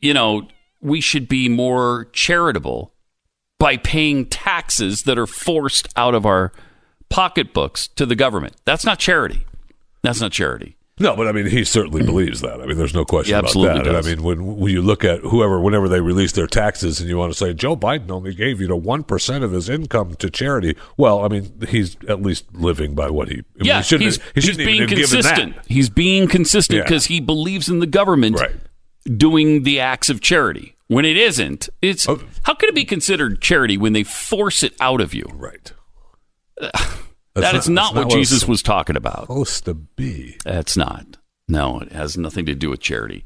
you 0.00 0.14
know, 0.14 0.48
we 0.80 1.00
should 1.00 1.28
be 1.28 1.48
more 1.48 2.06
charitable 2.12 2.92
by 3.58 3.76
paying 3.76 4.26
taxes 4.26 5.02
that 5.02 5.18
are 5.18 5.26
forced 5.26 5.88
out 5.96 6.14
of 6.14 6.24
our 6.24 6.52
pocketbooks 7.08 7.88
to 7.88 8.06
the 8.06 8.14
government. 8.14 8.56
That's 8.64 8.84
not 8.84 8.98
charity. 8.98 9.44
That's 10.02 10.20
not 10.20 10.32
charity. 10.32 10.76
No, 11.00 11.14
but 11.16 11.28
I 11.28 11.32
mean, 11.32 11.46
he 11.46 11.64
certainly 11.64 12.02
mm. 12.02 12.06
believes 12.06 12.40
that. 12.40 12.60
I 12.60 12.66
mean, 12.66 12.76
there's 12.76 12.94
no 12.94 13.04
question 13.04 13.34
He 13.34 13.38
about 13.38 13.52
that. 13.54 13.86
And 13.86 13.96
I 13.96 14.02
mean, 14.02 14.22
when, 14.22 14.56
when 14.56 14.72
you 14.72 14.82
look 14.82 15.04
at 15.04 15.20
whoever, 15.20 15.60
whenever 15.60 15.88
they 15.88 16.00
release 16.00 16.32
their 16.32 16.46
taxes, 16.46 17.00
and 17.00 17.08
you 17.08 17.16
want 17.16 17.32
to 17.32 17.38
say 17.38 17.54
Joe 17.54 17.76
Biden 17.76 18.10
only 18.10 18.34
gave 18.34 18.60
you 18.60 18.68
know 18.68 18.76
one 18.76 19.04
percent 19.04 19.44
of 19.44 19.52
his 19.52 19.68
income 19.68 20.14
to 20.16 20.30
charity, 20.30 20.76
well, 20.96 21.24
I 21.24 21.28
mean, 21.28 21.52
he's 21.68 21.96
at 22.08 22.22
least 22.22 22.46
living 22.52 22.94
by 22.94 23.10
what 23.10 23.28
he. 23.28 23.34
I 23.34 23.36
mean, 23.36 23.44
Yeah, 23.60 23.76
he 23.78 23.82
shouldn't 23.84 24.04
he's, 24.04 24.16
he 24.16 24.22
he's 24.34 24.44
shouldn't 24.44 24.60
even 24.68 24.86
being 24.86 24.88
consistent. 24.88 25.56
He's 25.66 25.90
being 25.90 26.28
consistent 26.28 26.78
Yeah. 26.78 26.82
because 26.84 27.06
he 27.06 27.20
believes 27.20 27.68
in 27.68 27.78
the 27.80 27.86
government 27.86 28.38
Right. 28.40 28.56
doing 29.16 29.62
the 29.62 29.80
acts 29.80 30.08
of 30.08 30.20
charity. 30.20 30.74
When 30.88 31.04
it 31.04 31.16
isn't, 31.18 31.68
it's 31.82 32.08
Oh. 32.08 32.20
how 32.44 32.54
could 32.54 32.70
it 32.70 32.74
be 32.74 32.84
considered 32.86 33.42
charity 33.42 33.76
when 33.76 33.92
they 33.92 34.04
force 34.04 34.62
it 34.62 34.74
out 34.80 35.00
of 35.00 35.12
you? 35.14 35.24
Right. 35.34 35.72
That 37.40 37.54
is 37.54 37.68
not, 37.68 37.94
what 37.94 38.10
Jesus 38.10 38.46
was 38.46 38.62
talking 38.62 38.96
about. 38.96 39.22
supposed 39.22 39.64
to 39.66 39.74
be. 39.74 40.36
That's 40.44 40.76
not. 40.76 41.16
No, 41.48 41.80
it 41.80 41.92
has 41.92 42.16
nothing 42.18 42.46
to 42.46 42.54
do 42.54 42.70
with 42.70 42.80
charity. 42.80 43.24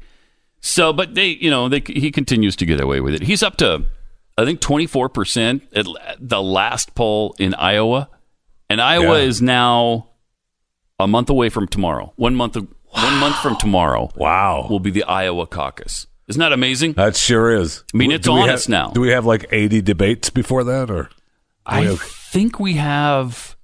So, 0.61 0.93
but 0.93 1.13
they, 1.15 1.27
you 1.27 1.49
know, 1.49 1.67
they, 1.67 1.81
he 1.85 2.09
continues 2.11 2.55
to 2.57 2.65
get 2.65 2.79
away 2.79 3.01
with 3.01 3.13
it. 3.15 3.23
He's 3.23 3.43
up 3.43 3.57
to, 3.57 3.83
I 4.37 4.45
think, 4.45 4.61
24% 4.61 5.61
at 5.75 5.85
the 6.19 6.41
last 6.41 6.95
poll 6.95 7.35
in 7.37 7.53
Iowa. 7.55 8.09
And 8.69 8.79
Iowa 8.81 9.17
Yeah. 9.19 9.25
is 9.27 9.41
now 9.41 10.07
a 10.99 11.07
month 11.07 11.29
away 11.29 11.49
from 11.49 11.67
tomorrow. 11.67 12.13
One 12.15 12.33
month, 12.35 12.55
one 12.55 13.17
month 13.17 13.35
from 13.37 13.57
tomorrow 13.57 14.09
Wow, 14.15 14.67
will 14.69 14.79
be 14.79 14.89
the 14.91 15.03
Iowa 15.03 15.47
caucus. 15.47 16.07
Isn't 16.29 16.39
that 16.39 16.53
amazing? 16.53 16.93
that 16.93 17.17
sure 17.17 17.53
is. 17.53 17.83
I 17.93 17.97
mean, 17.97 18.11
it's 18.11 18.27
we 18.27 18.33
on 18.33 18.47
have- 18.47 18.55
us 18.55 18.69
now. 18.69 18.91
Do 18.91 19.01
we 19.01 19.09
have 19.09 19.25
like 19.25 19.45
80 19.51 19.81
debates 19.81 20.29
before 20.29 20.63
that, 20.63 20.89
or 20.89 21.09
I 21.65 21.81
have- 21.81 21.99
think 21.99 22.57
we 22.61 22.75
have 22.75 23.57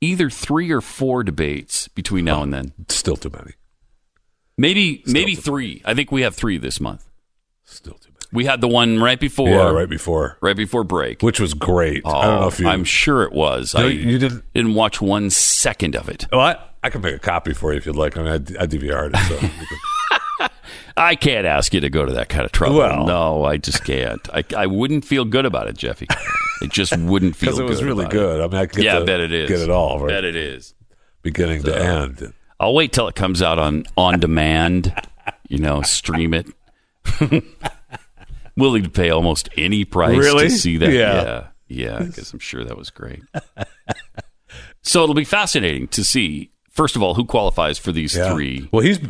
either 0.00 0.30
three 0.30 0.70
or 0.70 0.80
four 0.80 1.22
debates 1.24 1.88
between 1.88 2.24
now 2.24 2.42
and 2.42 2.52
then. 2.52 2.72
still 2.88 3.16
too 3.16 3.30
many? 3.30 3.52
Maybe, 4.58 5.02
maybe 5.06 5.34
three. 5.34 5.82
I 5.84 5.94
think 5.94 6.10
we 6.10 6.22
have 6.22 6.34
three 6.34 6.56
this 6.58 6.80
month. 6.80 7.06
Still 7.64 7.94
too 7.94 8.10
many. 8.10 8.16
We 8.32 8.44
had 8.46 8.60
the 8.60 8.68
one 8.68 9.00
right 9.00 9.20
before, 9.20 9.48
yeah, 9.48 9.70
right 9.70 9.88
before, 9.88 10.36
right 10.40 10.56
before 10.56 10.82
break. 10.84 11.22
which 11.22 11.38
was 11.40 11.54
great. 11.54 12.02
I 12.06 12.24
don't 12.26 12.40
know 12.40 12.48
if 12.48 12.58
you. 12.58 12.66
Oh, 12.66 12.70
I'm 12.70 12.84
sure 12.84 13.22
it 13.22 13.32
was. 13.32 13.74
No, 13.74 13.82
I 13.86 13.88
you 13.90 14.18
didn't- 14.18 14.44
didn't 14.54 14.74
watch 14.74 15.00
one 15.00 15.30
second 15.30 15.94
of 15.94 16.08
it. 16.08 16.26
Well, 16.32 16.40
I, 16.40 16.56
I 16.82 16.90
can 16.90 17.02
make 17.02 17.14
a 17.14 17.18
copy 17.18 17.52
for 17.54 17.72
you 17.72 17.78
if 17.78 17.86
you'd 17.86 17.96
like. 17.96 18.16
I 18.16 18.22
mean, 18.22 18.32
I, 18.32 18.34
I 18.62 18.66
DVR'd 18.66 19.14
it. 19.14 19.18
So 19.28 19.48
I 20.96 21.14
can't 21.14 21.46
ask 21.46 21.74
you 21.74 21.80
to 21.80 21.90
go 21.90 22.04
to 22.06 22.12
that 22.14 22.28
kind 22.28 22.44
of 22.46 22.52
trouble. 22.52 22.76
Well- 22.78 23.06
no, 23.06 23.44
I 23.44 23.58
just 23.58 23.84
can't. 23.84 24.26
I, 24.32 24.44
I 24.56 24.66
wouldn't 24.66 25.04
feel 25.04 25.24
good 25.24 25.44
about 25.44 25.68
it, 25.68 25.76
Jeffy. 25.76 26.06
It 26.62 26.70
just 26.72 26.96
wouldn't 26.96 27.36
feel 27.36 27.50
good. 27.56 27.56
because 27.56 27.60
it 27.60 27.64
was 27.68 27.80
good 27.80 27.86
really 27.86 28.06
good. 28.08 28.40
I 28.40 28.46
mean, 28.46 28.56
I 28.56 28.62
It. 28.62 28.78
Yeah, 28.78 28.98
I 28.98 29.04
bet 29.04 29.20
it 29.20 29.32
is. 29.32 29.48
Get 29.50 29.60
it 29.60 29.70
all 29.70 30.00
right, 30.00 30.08
Bet 30.08 30.24
it 30.24 30.36
is. 30.36 30.74
beginning 31.22 31.62
to 31.64 31.76
end. 31.78 32.32
I'll 32.58 32.72
wait 32.74 32.92
till 32.94 33.08
it 33.08 33.14
comes 33.14 33.42
out 33.42 33.58
on 33.58 33.84
on 33.98 34.18
demand. 34.20 34.94
you 35.48 35.58
know, 35.58 35.82
stream 35.82 36.32
it. 36.34 36.46
Willing 38.56 38.84
to 38.84 38.88
pay 38.88 39.10
almost 39.10 39.50
any 39.58 39.84
price 39.84 40.16
Really? 40.16 40.44
to 40.48 40.50
see 40.50 40.78
that. 40.78 40.90
Yeah. 40.90 41.22
Yeah. 41.22 41.46
Yeah, 41.68 41.98
because 41.98 42.32
I'm 42.32 42.38
sure 42.38 42.64
that 42.64 42.76
was 42.78 42.90
great. 42.90 43.22
so 44.82 45.02
it'll 45.02 45.14
be 45.16 45.24
fascinating 45.24 45.88
to 45.88 46.04
see, 46.04 46.52
first 46.70 46.94
of 46.96 47.02
all, 47.02 47.14
who 47.14 47.24
qualifies 47.24 47.76
for 47.76 47.90
these 47.92 48.16
Yeah. 48.16 48.32
three. 48.32 48.68
Well, 48.72 48.82
he's. 48.82 49.00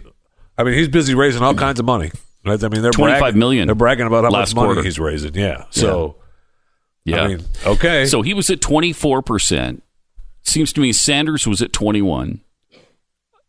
I 0.59 0.65
mean, 0.65 0.75
he's 0.75 0.89
busy 0.89 1.15
raising 1.15 1.43
all 1.43 1.55
kinds 1.55 1.79
of 1.81 1.87
money. 1.87 2.11
Right? 2.45 2.63
I 2.63 2.69
mean, 2.69 2.83
they're 2.83 2.93
25 2.93 3.19
bragging, 3.21 3.39
million 3.39 3.67
They're 3.67 3.75
bragging 3.75 4.07
about 4.07 4.25
how 4.25 4.31
much 4.31 4.55
money 4.55 4.67
quarter. 4.69 4.83
he's 4.83 4.99
raising. 4.99 5.35
Yeah. 5.35 5.65
So 5.71 6.17
Yeah. 7.05 7.23
I 7.23 7.29
mean, 7.29 7.41
okay. 7.67 8.07
So 8.07 8.23
he 8.23 8.35
was 8.35 8.49
at 8.51 8.61
24%. 8.61 9.81
Seems 10.43 10.73
to 10.75 10.81
me 10.81 10.93
Sanders 10.93 11.47
was 11.47 11.61
at 11.61 11.73
21. 11.73 12.41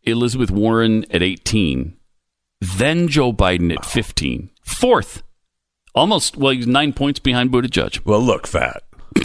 Elizabeth 0.02 0.50
Warren 0.50 1.04
at 1.10 1.22
18. 1.22 1.96
Then 2.60 3.06
Joe 3.08 3.32
Biden 3.32 3.72
at 3.72 3.84
15. 3.84 4.50
Fourth. 4.62 5.22
Almost, 5.94 6.36
well, 6.36 6.52
he's 6.52 6.66
nine 6.66 6.92
points 6.92 7.20
behind 7.20 7.50
Buttigieg. 7.50 8.04
well, 8.04 8.20
look, 8.20 8.46
fat. 8.46 8.82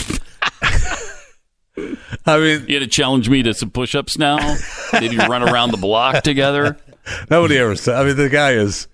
I 2.25 2.37
mean, 2.37 2.65
You 2.67 2.79
had 2.79 2.83
to 2.83 2.87
challenge 2.87 3.29
me 3.29 3.43
to 3.43 3.53
some 3.53 3.71
push 3.71 3.95
ups 3.95 4.17
now? 4.17 4.37
Did 4.91 5.11
you 5.11 5.19
run 5.19 5.41
around 5.43 5.71
the 5.71 5.77
block 5.77 6.23
together? 6.23 6.77
nobody 7.29 7.57
ever 7.57 7.75
said. 7.75 7.95
I 7.95 8.05
mean, 8.05 8.15
the 8.15 8.29
guy 8.29 8.51
is 8.53 8.87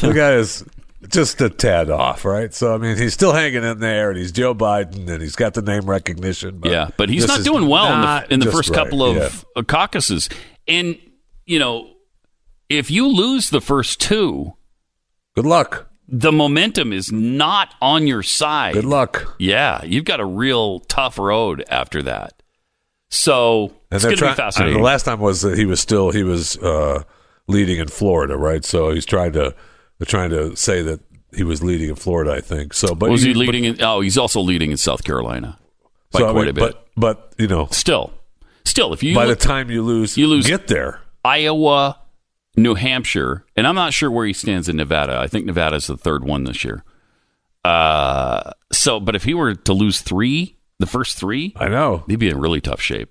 the 0.00 0.12
guy 0.12 0.34
is 0.34 0.64
just 1.08 1.40
a 1.40 1.48
tad 1.48 1.90
off, 1.90 2.24
right? 2.24 2.52
So 2.52 2.74
I 2.74 2.78
mean, 2.78 2.96
he's 2.96 3.14
still 3.14 3.32
hanging 3.32 3.62
in 3.64 3.78
there, 3.78 4.10
and 4.10 4.18
he's 4.18 4.32
Joe 4.32 4.54
Biden, 4.54 5.08
and 5.08 5.22
he's 5.22 5.36
got 5.36 5.54
the 5.54 5.62
name 5.62 5.88
recognition. 5.88 6.58
But 6.58 6.70
yeah, 6.70 6.90
but 6.96 7.08
he's 7.08 7.26
not 7.28 7.44
doing 7.44 7.68
well 7.68 7.92
in 7.94 8.00
the, 8.00 8.34
in 8.34 8.40
the 8.40 8.50
first 8.52 8.70
right. 8.70 8.76
couple 8.84 9.04
of 9.04 9.16
Yeah. 9.16 9.30
uh, 9.54 9.62
caucuses. 9.62 10.28
And, 10.68 10.98
you 11.44 11.60
know, 11.60 11.92
if 12.68 12.90
you 12.90 13.06
lose 13.06 13.50
the 13.50 13.60
first 13.60 14.00
two, 14.00 14.54
Good 15.36 15.46
luck. 15.46 15.88
the 16.08 16.32
momentum 16.32 16.92
is 16.92 17.12
not 17.12 17.74
on 17.80 18.08
your 18.08 18.24
side. 18.24 18.74
Good 18.74 18.84
luck. 18.84 19.36
Yeah, 19.38 19.84
you've 19.84 20.04
got 20.06 20.18
a 20.18 20.24
real 20.24 20.80
tough 20.80 21.18
road 21.18 21.62
after 21.68 22.02
that. 22.02 22.42
So 23.10 23.66
And 23.92 23.96
it's 23.96 24.04
going 24.04 24.16
to 24.16 24.28
be 24.30 24.34
fascinating. 24.34 24.78
The 24.78 24.82
last 24.82 25.04
time 25.04 25.20
was 25.20 25.42
that 25.42 25.56
he 25.56 25.64
was 25.66 25.78
still 25.80 26.10
he 26.10 26.24
was 26.24 26.56
uh, 26.58 27.04
leading 27.48 27.78
in 27.78 27.88
Florida, 27.88 28.36
right? 28.36 28.64
So 28.64 28.90
he's 28.90 29.06
trying 29.06 29.32
to 29.32 29.54
they're 29.98 30.06
trying 30.06 30.30
to 30.30 30.56
say 30.56 30.82
that 30.82 31.00
he 31.34 31.42
was 31.44 31.62
leading 31.62 31.88
in 31.88 31.94
Florida, 31.96 32.32
I 32.32 32.40
think. 32.40 32.72
So, 32.74 32.94
but 32.94 33.10
was 33.10 33.22
he 33.22 33.32
but- 33.32 33.38
leading 33.40 33.64
in? 33.64 33.82
Oh, 33.82 34.00
he's 34.00 34.18
also 34.18 34.40
leading 34.40 34.70
in 34.70 34.76
South 34.76 35.04
Carolina 35.04 35.58
by 36.12 36.20
so, 36.20 36.28
I 36.28 36.32
quite 36.32 36.40
mean, 36.42 36.48
a 36.50 36.52
bit. 36.54 36.60
But 36.60 36.86
but 36.96 37.34
you 37.38 37.46
know, 37.48 37.66
still, 37.70 38.12
still, 38.64 38.92
if 38.92 39.02
you 39.02 39.14
by 39.14 39.26
the 39.26 39.36
time 39.36 39.70
you 39.70 39.82
lose, 39.82 40.16
You 40.16 40.26
lose- 40.28 40.46
get 40.46 40.68
there. 40.68 41.00
Iowa, 41.24 41.98
New 42.56 42.74
Hampshire, 42.74 43.44
and 43.56 43.66
I'm 43.66 43.74
not 43.74 43.92
sure 43.92 44.10
where 44.10 44.26
he 44.26 44.32
stands 44.32 44.68
in 44.68 44.76
Nevada. 44.76 45.18
I 45.18 45.26
think 45.26 45.44
Nevada 45.44 45.76
is 45.76 45.88
the 45.88 45.96
third 45.96 46.24
one 46.24 46.44
this 46.44 46.64
year. 46.64 46.84
Uh, 47.64 48.52
so, 48.72 49.00
but 49.00 49.16
if 49.16 49.24
he 49.24 49.34
were 49.34 49.54
to 49.54 49.72
lose 49.72 50.00
three, 50.00 50.56
the 50.78 50.86
first 50.86 51.18
three, 51.18 51.52
I 51.56 51.66
know. 51.68 52.04
he'd 52.06 52.20
be 52.20 52.28
in 52.28 52.38
really 52.38 52.60
tough 52.60 52.80
shape. 52.80 53.10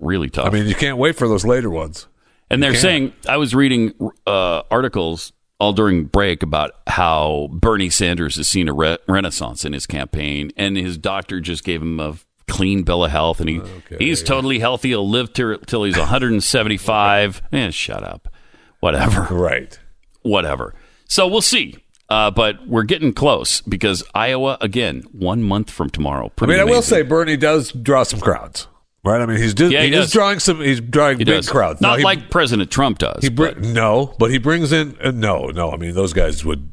Really 0.00 0.28
tough. 0.28 0.46
I 0.46 0.50
mean, 0.50 0.66
you 0.66 0.74
can't 0.74 0.98
wait 0.98 1.14
for 1.16 1.28
those 1.28 1.44
later 1.46 1.70
ones. 1.70 2.08
And 2.50 2.62
they're 2.62 2.74
saying 2.74 3.12
I 3.28 3.36
was 3.38 3.54
reading 3.54 3.92
uh, 4.26 4.62
articles 4.70 5.32
all 5.58 5.72
during 5.72 6.04
break 6.04 6.42
about 6.42 6.72
how 6.86 7.48
Bernie 7.50 7.90
Sanders 7.90 8.36
has 8.36 8.46
seen 8.46 8.68
a 8.68 8.72
re- 8.72 8.98
renaissance 9.08 9.64
in 9.64 9.72
his 9.72 9.86
campaign, 9.86 10.52
and 10.56 10.76
his 10.76 10.96
doctor 10.98 11.40
just 11.40 11.64
gave 11.64 11.82
him 11.82 11.98
a 11.98 12.14
clean 12.46 12.82
bill 12.84 13.04
of 13.04 13.10
health, 13.10 13.40
and 13.40 13.48
he 13.48 13.60
he's 13.98 14.22
totally 14.22 14.58
healthy. 14.60 14.90
He'll 14.90 15.08
live 15.08 15.32
till 15.32 15.58
till 15.58 15.82
he's 15.84 15.96
175. 15.98 17.42
eh, 17.52 17.70
shut 17.70 18.02
up. 18.02 18.28
Whatever, 18.80 19.22
Right. 19.34 19.78
whatever. 20.22 20.74
So 21.08 21.26
we'll 21.26 21.40
see. 21.40 21.76
Uh, 22.08 22.30
but 22.30 22.68
we're 22.68 22.84
getting 22.84 23.12
close 23.12 23.60
because 23.62 24.04
Iowa 24.14 24.58
again, 24.60 25.02
one 25.10 25.42
month 25.42 25.70
from 25.70 25.90
tomorrow. 25.90 26.30
I 26.40 26.46
mean, 26.46 26.60
I 26.60 26.64
will 26.64 26.82
say 26.82 27.02
Bernie 27.02 27.36
does 27.36 27.72
draw 27.72 28.04
some 28.04 28.20
crowds, 28.20 28.68
right? 29.06 29.20
I 29.20 29.26
mean, 29.26 29.38
he's 29.38 29.54
do, 29.54 29.70
Yeah, 29.70 29.82
he 29.82 29.90
he 29.90 29.94
is 29.96 30.10
drawing 30.12 30.38
some. 30.40 30.60
He's 30.60 30.80
drawing 30.80 31.18
he 31.18 31.24
big 31.24 31.34
does. 31.36 31.48
crowds. 31.48 31.80
not 31.80 31.92
Now, 31.92 31.96
he- 31.98 32.04
like 32.04 32.30
President 32.30 32.70
Trump 32.70 32.98
does. 32.98 33.22
He 33.22 33.30
br- 33.30 33.50
no, 33.58 34.14
but 34.18 34.30
he 34.30 34.38
brings 34.38 34.72
in 34.72 34.96
uh, 35.02 35.10
no, 35.12 35.46
no. 35.46 35.70
I 35.72 35.76
mean, 35.76 35.94
those 35.94 36.12
guys 36.12 36.44
would 36.44 36.72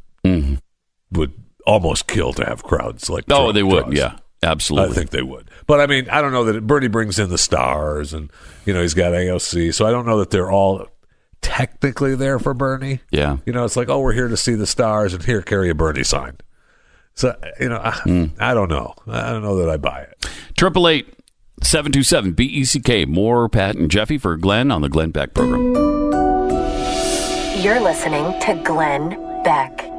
would 1.12 1.34
almost 1.66 2.08
kill 2.08 2.34
to 2.34 2.46
have 2.46 2.64
crowds 2.64 3.10
like. 3.10 3.26
oh, 3.30 3.36
Trump 3.44 3.54
they 3.56 3.64
would. 3.64 3.84
draws. 3.86 3.96
Yeah, 3.98 4.18
absolutely. 4.42 4.92
I 4.92 4.94
think 4.96 5.10
they 5.12 5.22
would. 5.22 5.50
But 5.68 5.80
I 5.80 5.88
mean, 5.88 6.10
I 6.10 6.22
don't 6.22 6.32
know 6.32 6.44
that 6.46 6.66
Bernie 6.68 6.88
brings 6.88 7.20
in 7.20 7.30
the 7.30 7.38
stars, 7.38 8.14
and 8.14 8.32
you 8.66 8.74
know 8.74 8.82
he's 8.82 8.94
got 8.94 9.14
AOC, 9.14 9.74
so 9.74 9.86
I 9.86 9.92
don't 9.92 10.06
know 10.06 10.20
that 10.20 10.30
they're 10.32 10.52
all 10.52 10.88
technically 11.42 12.16
there 12.16 12.40
for 12.40 12.54
Bernie. 12.54 13.02
Yeah. 13.12 13.38
You 13.46 13.52
know, 13.54 13.66
it's 13.66 13.76
like, 13.76 13.90
oh, 13.90 14.00
we're 14.00 14.14
here 14.14 14.30
to 14.30 14.38
see 14.38 14.56
the 14.56 14.66
stars, 14.68 15.14
and 15.14 15.24
here 15.24 15.42
carry 15.42 15.70
a 15.70 15.76
Bernie 15.76 16.04
sign. 16.04 16.38
So 17.16 17.36
you 17.60 17.70
know, 17.70 17.80
I, 17.84 17.92
Hmm. 17.92 18.26
I 18.40 18.54
don't 18.54 18.70
know. 18.70 18.96
I 19.08 19.32
don't 19.32 19.44
know 19.44 19.58
that 19.58 19.70
I 19.70 19.78
buy 19.78 20.02
it. 20.02 20.26
Triple 20.58 20.88
eight 20.88 21.14
seven 21.64 21.92
two 21.92 22.04
seven 22.04 22.34
B 22.34 22.46
E 22.46 22.66
C 22.66 22.80
K. 22.80 23.06
More 23.06 23.50
Pat 23.50 23.76
and 23.76 23.90
Jeffy 23.90 24.18
for 24.18 24.38
Glenn 24.38 24.72
on 24.72 24.82
the 24.82 24.90
Glenn 24.90 25.12
Beck 25.12 25.34
program. 25.34 25.74
You're 27.62 27.80
listening 27.80 28.40
to 28.42 28.62
Glenn 28.64 29.10
Beck. 29.44 29.90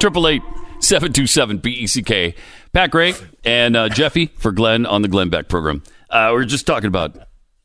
Triple 0.00 0.26
eight 0.26 0.42
seven 0.82 1.12
two 1.12 1.26
seven 1.26 1.58
B 1.58 1.70
E 1.70 1.86
C 1.86 2.02
K. 2.02 2.34
Pat 2.72 2.90
Gray 2.90 3.14
and 3.44 3.76
uh, 3.76 3.88
Jeffy 3.88 4.26
for 4.26 4.52
Glenn 4.52 4.86
on 4.86 5.02
the 5.02 5.08
Glenn 5.08 5.28
Beck 5.28 5.48
program. 5.48 5.82
Uh, 6.08 6.32
we 6.34 6.42
are 6.42 6.44
just 6.44 6.66
talking 6.66 6.88
about 6.88 7.16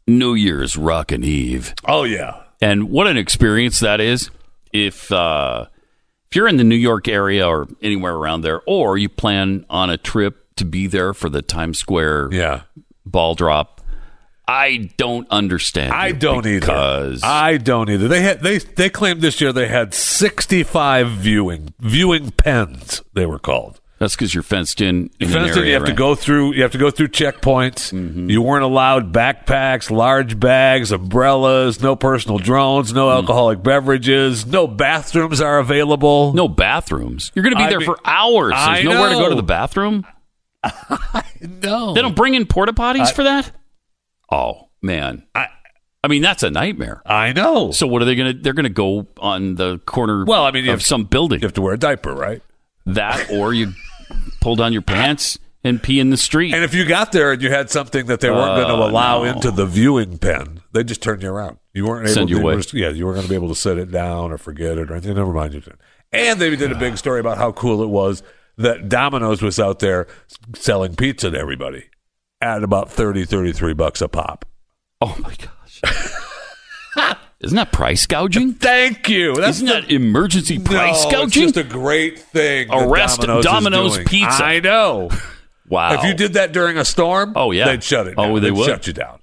New 0.05 0.33
Year's 0.33 0.77
Rockin' 0.77 1.23
Eve. 1.23 1.73
Oh 1.85 2.03
yeah, 2.03 2.43
And 2.61 2.89
what 2.89 3.07
an 3.07 3.17
experience 3.17 3.79
that 3.79 3.99
is. 3.99 4.29
If 4.73 5.11
uh, 5.11 5.65
if 6.29 6.35
you're 6.35 6.47
in 6.47 6.57
the 6.57 6.63
New 6.63 6.75
York 6.75 7.07
area 7.07 7.47
or 7.47 7.67
anywhere 7.81 8.13
around 8.15 8.41
there, 8.41 8.61
or 8.65 8.97
you 8.97 9.09
plan 9.09 9.65
on 9.69 9.89
a 9.89 9.97
trip 9.97 10.55
to 10.57 10.65
be 10.65 10.87
there 10.87 11.13
for 11.13 11.29
the 11.29 11.41
Times 11.41 11.77
Square 11.79 12.29
yeah. 12.31 12.61
ball 13.05 13.35
drop, 13.35 13.76
I 14.47 14.89
don't 14.95 15.27
understand. 15.29 15.91
I 15.91 16.13
don't 16.13 16.43
because 16.43 17.21
either. 17.21 17.31
I 17.31 17.57
don't 17.57 17.89
either. 17.89 18.07
They 18.07 18.21
had 18.21 18.39
they 18.41 18.59
they 18.59 18.89
claimed 18.89 19.21
this 19.21 19.41
year 19.41 19.51
they 19.51 19.67
had 19.67 19.93
sixty 19.93 20.63
five 20.63 21.09
viewing 21.09 21.73
viewing 21.79 22.31
pens. 22.31 23.01
They 23.13 23.25
were 23.25 23.39
called. 23.39 23.81
that's 23.99 24.15
because 24.15 24.33
you're 24.33 24.43
fenced 24.43 24.79
in. 24.79 25.09
in 25.19 25.27
Fenced 25.29 25.57
in, 25.57 25.65
you 25.65 25.73
have 25.73 25.83
to 25.85 25.93
go 25.93 26.15
through. 26.15 26.53
You 26.53 26.61
have 26.61 26.71
to 26.71 26.77
go 26.77 26.89
through 26.89 27.09
checkpoints. 27.09 27.91
Mm-hmm. 27.91 28.29
You 28.29 28.41
weren't 28.41 28.63
allowed 28.63 29.11
backpacks, 29.11 29.91
large 29.91 30.39
bags, 30.39 30.93
umbrellas, 30.93 31.81
no 31.81 31.97
personal 31.97 32.37
drones, 32.37 32.93
no 32.93 33.07
mm. 33.07 33.15
alcoholic 33.15 33.61
beverages, 33.61 34.45
no 34.45 34.65
bathrooms 34.65 35.41
are 35.41 35.59
available. 35.59 36.31
No 36.31 36.47
bathrooms. 36.47 37.33
You're 37.35 37.43
going 37.43 37.55
to 37.55 37.59
be 37.59 37.65
I 37.65 37.69
there 37.69 37.79
mean- 37.79 37.87
for 37.87 37.99
hours. 38.05 38.53
There's 38.53 38.79
I 38.79 38.83
nowhere 38.83 39.09
to 39.09 39.15
go 39.15 39.29
to 39.29 39.35
the 39.35 39.43
bathroom. 39.43 40.05
no. 41.41 41.93
They 41.93 42.01
don't 42.01 42.15
bring 42.15 42.33
in 42.33 42.45
porta 42.45 42.71
potties 42.71 43.11
for 43.11 43.23
that. 43.23 43.51
Oh 44.31 44.69
man, 44.81 45.23
I- 45.35 45.47
I 46.03 46.07
mean 46.09 46.21
that's 46.21 46.43
a 46.43 46.49
nightmare. 46.49 47.01
I 47.05 47.33
know. 47.33 47.71
So 47.71 47.87
what 47.87 48.01
are 48.01 48.05
they 48.05 48.15
going 48.15 48.33
to? 48.35 48.41
They're 48.41 48.53
going 48.53 48.63
to 48.63 48.69
go 48.69 49.07
on 49.19 49.55
the 49.55 49.79
corner. 49.79 50.25
Well, 50.25 50.45
I 50.45 50.51
mean, 50.51 50.63
you 50.65 50.71
of 50.71 50.79
have- 50.79 50.85
some 50.85 51.03
building. 51.05 51.41
you 51.41 51.45
have 51.45 51.53
to 51.53 51.61
wear 51.61 51.73
a 51.73 51.79
diaper, 51.79 52.13
right? 52.13 52.41
that, 52.85 53.29
or 53.31 53.53
you 53.53 53.73
pull 54.39 54.55
down 54.55 54.71
your 54.71 54.81
pants 54.81 55.37
and 55.65 55.83
pee 55.83 55.99
in 55.99 56.09
the 56.09 56.15
street. 56.15 56.53
And 56.53 56.63
if 56.63 56.73
you 56.73 56.85
got 56.85 57.11
there 57.11 57.33
and 57.33 57.41
you 57.41 57.49
had 57.49 57.69
something 57.69 58.05
that 58.05 58.21
they 58.21 58.29
weren't 58.29 58.55
going 58.55 58.67
to 58.69 58.75
Uh, 58.81 58.89
allow 58.89 59.23
no. 59.23 59.31
into 59.31 59.51
the 59.51 59.65
viewing 59.65 60.17
pen, 60.17 60.61
they 60.71 60.85
just 60.85 61.03
turned 61.03 61.21
you 61.21 61.29
around. 61.29 61.57
You 61.73 61.85
weren't 61.85 62.05
able 62.07 62.13
Send 62.13 62.29
to 62.29 62.35
you 62.35 62.81
yeah, 62.81 62.89
you 62.89 63.05
weren't 63.05 63.15
going 63.15 63.25
to 63.27 63.29
be 63.29 63.35
able 63.35 63.49
to 63.49 63.55
set 63.55 63.77
it 63.77 63.91
down 63.91 64.31
or 64.31 64.37
forget 64.37 64.77
it 64.77 64.89
or 64.89 64.93
anything. 64.93 65.15
Never 65.15 65.33
mind 65.33 65.53
you. 65.53 65.59
did. 65.59 65.73
And 66.13 66.39
they 66.39 66.55
did 66.55 66.71
a 66.71 66.75
big 66.79 66.97
story 66.97 67.19
about 67.19 67.37
how 67.37 67.51
cool 67.51 67.83
it 67.83 67.89
was 67.89 68.23
that 68.57 68.87
Domino's 68.87 69.41
was 69.41 69.59
out 69.59 69.79
there 69.79 70.07
selling 70.55 70.95
pizza 70.95 71.29
to 71.29 71.37
everybody 71.37 71.83
at 72.41 72.63
about 72.63 72.89
30, 72.91 73.25
33 73.25 73.73
bucks 73.73 74.01
a 74.01 74.07
pop. 74.07 74.45
oh 75.01 75.15
my 75.19 75.33
gosh, 75.35 75.81
isn't 77.39 77.55
that 77.55 77.71
price 77.71 78.05
gouging? 78.05 78.53
Thank 78.53 79.09
you. 79.09 79.35
That's 79.35 79.57
Isn't 79.57 79.67
that 79.67 79.91
emergency 79.91 80.59
price 80.59 81.03
no, 81.05 81.11
gouging? 81.11 81.43
It's 81.43 81.53
just 81.53 81.57
a 81.57 81.63
great 81.69 82.17
thing. 82.19 82.67
Arrest 82.71 83.21
Domino's, 83.21 83.43
Domino's. 83.45 83.97
Pizza. 84.05 84.43
I 84.43 84.59
know. 84.59 85.09
wow. 85.69 85.93
If 85.93 86.03
you 86.03 86.13
did 86.15 86.33
that 86.33 86.51
during 86.51 86.77
a 86.77 86.85
storm, 86.85 87.33
Oh, 87.35 87.51
yeah. 87.51 87.65
they'd 87.65 87.83
shut 87.83 88.07
it. 88.07 88.15
Oh, 88.17 88.35
they 88.39 88.47
They'd 88.49 88.57
would. 88.57 88.65
shut 88.65 88.87
you 88.87 88.93
down. 88.93 89.19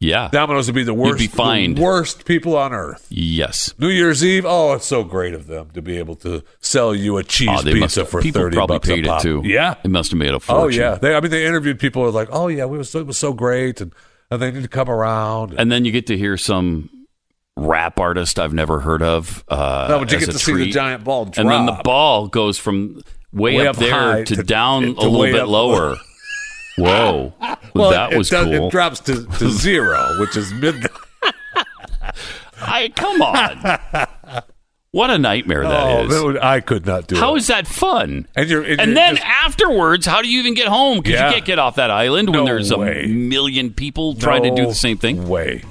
Yeah. 0.00 0.28
Domino's 0.30 0.66
would 0.66 0.74
be 0.74 0.82
the 0.84 0.94
worst, 0.94 1.18
be 1.18 1.26
fined. 1.26 1.76
the 1.78 1.82
worst 1.82 2.24
people 2.24 2.56
on 2.56 2.72
earth. 2.72 3.06
yes. 3.10 3.74
New 3.78 3.88
Year's 3.88 4.24
Eve, 4.24 4.44
oh, 4.46 4.74
it's 4.74 4.86
so 4.86 5.02
great 5.04 5.34
of 5.34 5.46
them 5.46 5.70
to 5.74 5.82
be 5.82 5.98
able 5.98 6.14
to 6.16 6.42
sell 6.60 6.94
you 6.94 7.16
a 7.16 7.24
cheese 7.24 7.48
Oh, 7.50 7.62
they 7.62 7.74
must 7.74 7.94
pizza 7.96 8.00
have, 8.00 8.08
for 8.08 8.22
people 8.22 8.42
thirty 8.42 8.56
probably 8.56 8.76
bucks 8.76 8.88
paid 8.88 9.04
a 9.04 9.08
pop. 9.08 9.20
it 9.20 9.22
too. 9.22 9.42
Yeah. 9.44 9.74
it 9.82 9.90
must 9.90 10.10
have 10.10 10.18
made 10.18 10.34
a 10.34 10.40
fortune. 10.40 10.64
Oh 10.64 10.68
yeah. 10.90 10.94
They, 10.96 11.14
I 11.14 11.20
mean, 11.20 11.30
they 11.30 11.46
interviewed 11.46 11.78
people 11.78 12.02
who 12.02 12.06
were 12.06 12.12
like, 12.12 12.28
"Oh 12.30 12.48
yeah, 12.48 12.64
we 12.66 12.78
was 12.78 12.94
it 12.94 13.06
was 13.06 13.18
so 13.18 13.32
great, 13.32 13.80
and, 13.80 13.92
and 14.30 14.40
they 14.40 14.50
need 14.50 14.62
to 14.62 14.68
come 14.68 14.88
around." 14.88 15.54
and 15.58 15.70
then 15.72 15.84
you 15.84 15.90
get 15.92 16.06
to 16.08 16.16
hear 16.16 16.36
some 16.36 16.90
rap 17.56 17.98
artist 17.98 18.38
I've 18.38 18.54
never 18.54 18.78
heard 18.80 19.02
of. 19.02 19.42
Uh, 19.48 19.86
No, 19.90 19.98
but 19.98 20.12
you 20.12 20.18
as 20.18 20.26
get 20.26 20.28
a 20.34 20.38
to 20.38 20.38
see 20.38 20.52
the 20.52 20.58
treat. 20.64 20.74
giant 20.74 21.02
ball 21.02 21.24
and 21.36 21.48
then 21.48 21.66
the 21.66 21.80
ball 21.82 22.28
goes 22.28 22.56
from 22.56 23.02
way, 23.32 23.56
Way 23.56 23.66
up, 23.66 23.74
up 23.74 23.80
there 23.80 23.90
high 23.92 24.22
to, 24.24 24.36
to- 24.36 24.42
down 24.44 24.82
to 24.82 24.88
a 24.90 24.92
little 25.02 25.18
way 25.18 25.32
bit 25.32 25.40
up 25.42 25.48
lower. 25.48 25.96
Whoa, 26.78 27.32
Well, 27.74 27.90
that 27.90 28.12
it 28.12 28.18
was 28.18 28.30
does- 28.30 28.46
cool. 28.46 28.68
It 28.68 28.70
drops 28.70 29.00
to, 29.00 29.24
to 29.26 29.48
zero, 29.50 30.06
which 30.20 30.36
is 30.36 30.52
mid. 30.54 30.86
I 32.60 32.88
come 32.94 33.22
on. 33.22 34.06
what 34.90 35.10
a 35.10 35.18
nightmare 35.18 35.62
that 35.62 35.86
oh, 35.86 36.04
is. 36.04 36.10
that 36.10 36.24
would- 36.24 36.38
I 36.38 36.60
could 36.60 36.86
not 36.86 37.06
do 37.06 37.16
How 37.16 37.34
it. 37.34 37.38
is 37.38 37.46
that 37.48 37.66
fun? 37.66 38.26
And 38.34 38.48
you're- 38.50 38.68
and 38.70 38.80
and 38.80 38.88
you're 38.90 38.94
then 38.94 39.16
just- 39.16 39.26
afterwards, 39.28 40.06
how 40.06 40.22
do 40.22 40.28
you 40.28 40.40
even 40.40 40.54
get 40.54 40.66
home? 40.68 40.98
Because 40.98 41.14
Yeah. 41.14 41.26
you 41.28 41.32
can't 41.34 41.44
get 41.44 41.58
off 41.58 41.76
that 41.76 41.90
island 41.90 42.28
when 42.30 42.40
No 42.40 42.44
there's 42.44 42.74
way. 42.74 43.04
a 43.04 43.08
million 43.08 43.72
people 43.72 44.14
trying 44.14 44.42
to 44.42 44.50
do 44.54 44.66
the 44.66 44.74
same 44.74 44.98
thing. 44.98 45.28
Way. 45.28 45.62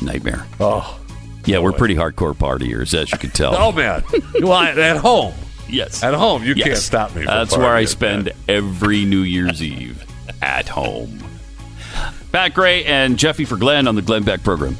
Nightmare. 0.00 0.46
Oh, 0.60 0.98
Yeah, 1.44 1.58
we're 1.58 1.72
pretty 1.72 1.94
hardcore 1.94 2.34
partiers, 2.34 2.92
as 2.94 3.10
you 3.12 3.18
can 3.18 3.30
tell. 3.30 3.54
oh 3.56 3.72
man. 3.72 4.02
well, 4.40 4.54
at 4.54 4.96
home, 4.96 5.34
yes. 5.68 6.02
at 6.02 6.14
home, 6.14 6.42
you 6.44 6.54
Yes. 6.56 6.66
can't 6.66 6.78
stop 6.78 7.14
me. 7.14 7.22
From 7.24 7.34
That's 7.34 7.56
where 7.56 7.74
I 7.74 7.84
spend 7.84 8.26
man. 8.26 8.34
every 8.48 9.04
New 9.04 9.20
Year's 9.20 9.62
Eve 9.62 10.02
at 10.42 10.68
home. 10.68 11.18
Pat 12.32 12.54
Gray 12.54 12.84
and 12.84 13.18
Jeffy 13.18 13.44
for 13.44 13.56
Glenn 13.56 13.88
on 13.88 13.94
the 13.94 14.02
Glenn 14.02 14.22
Beck 14.22 14.42
program. 14.42 14.76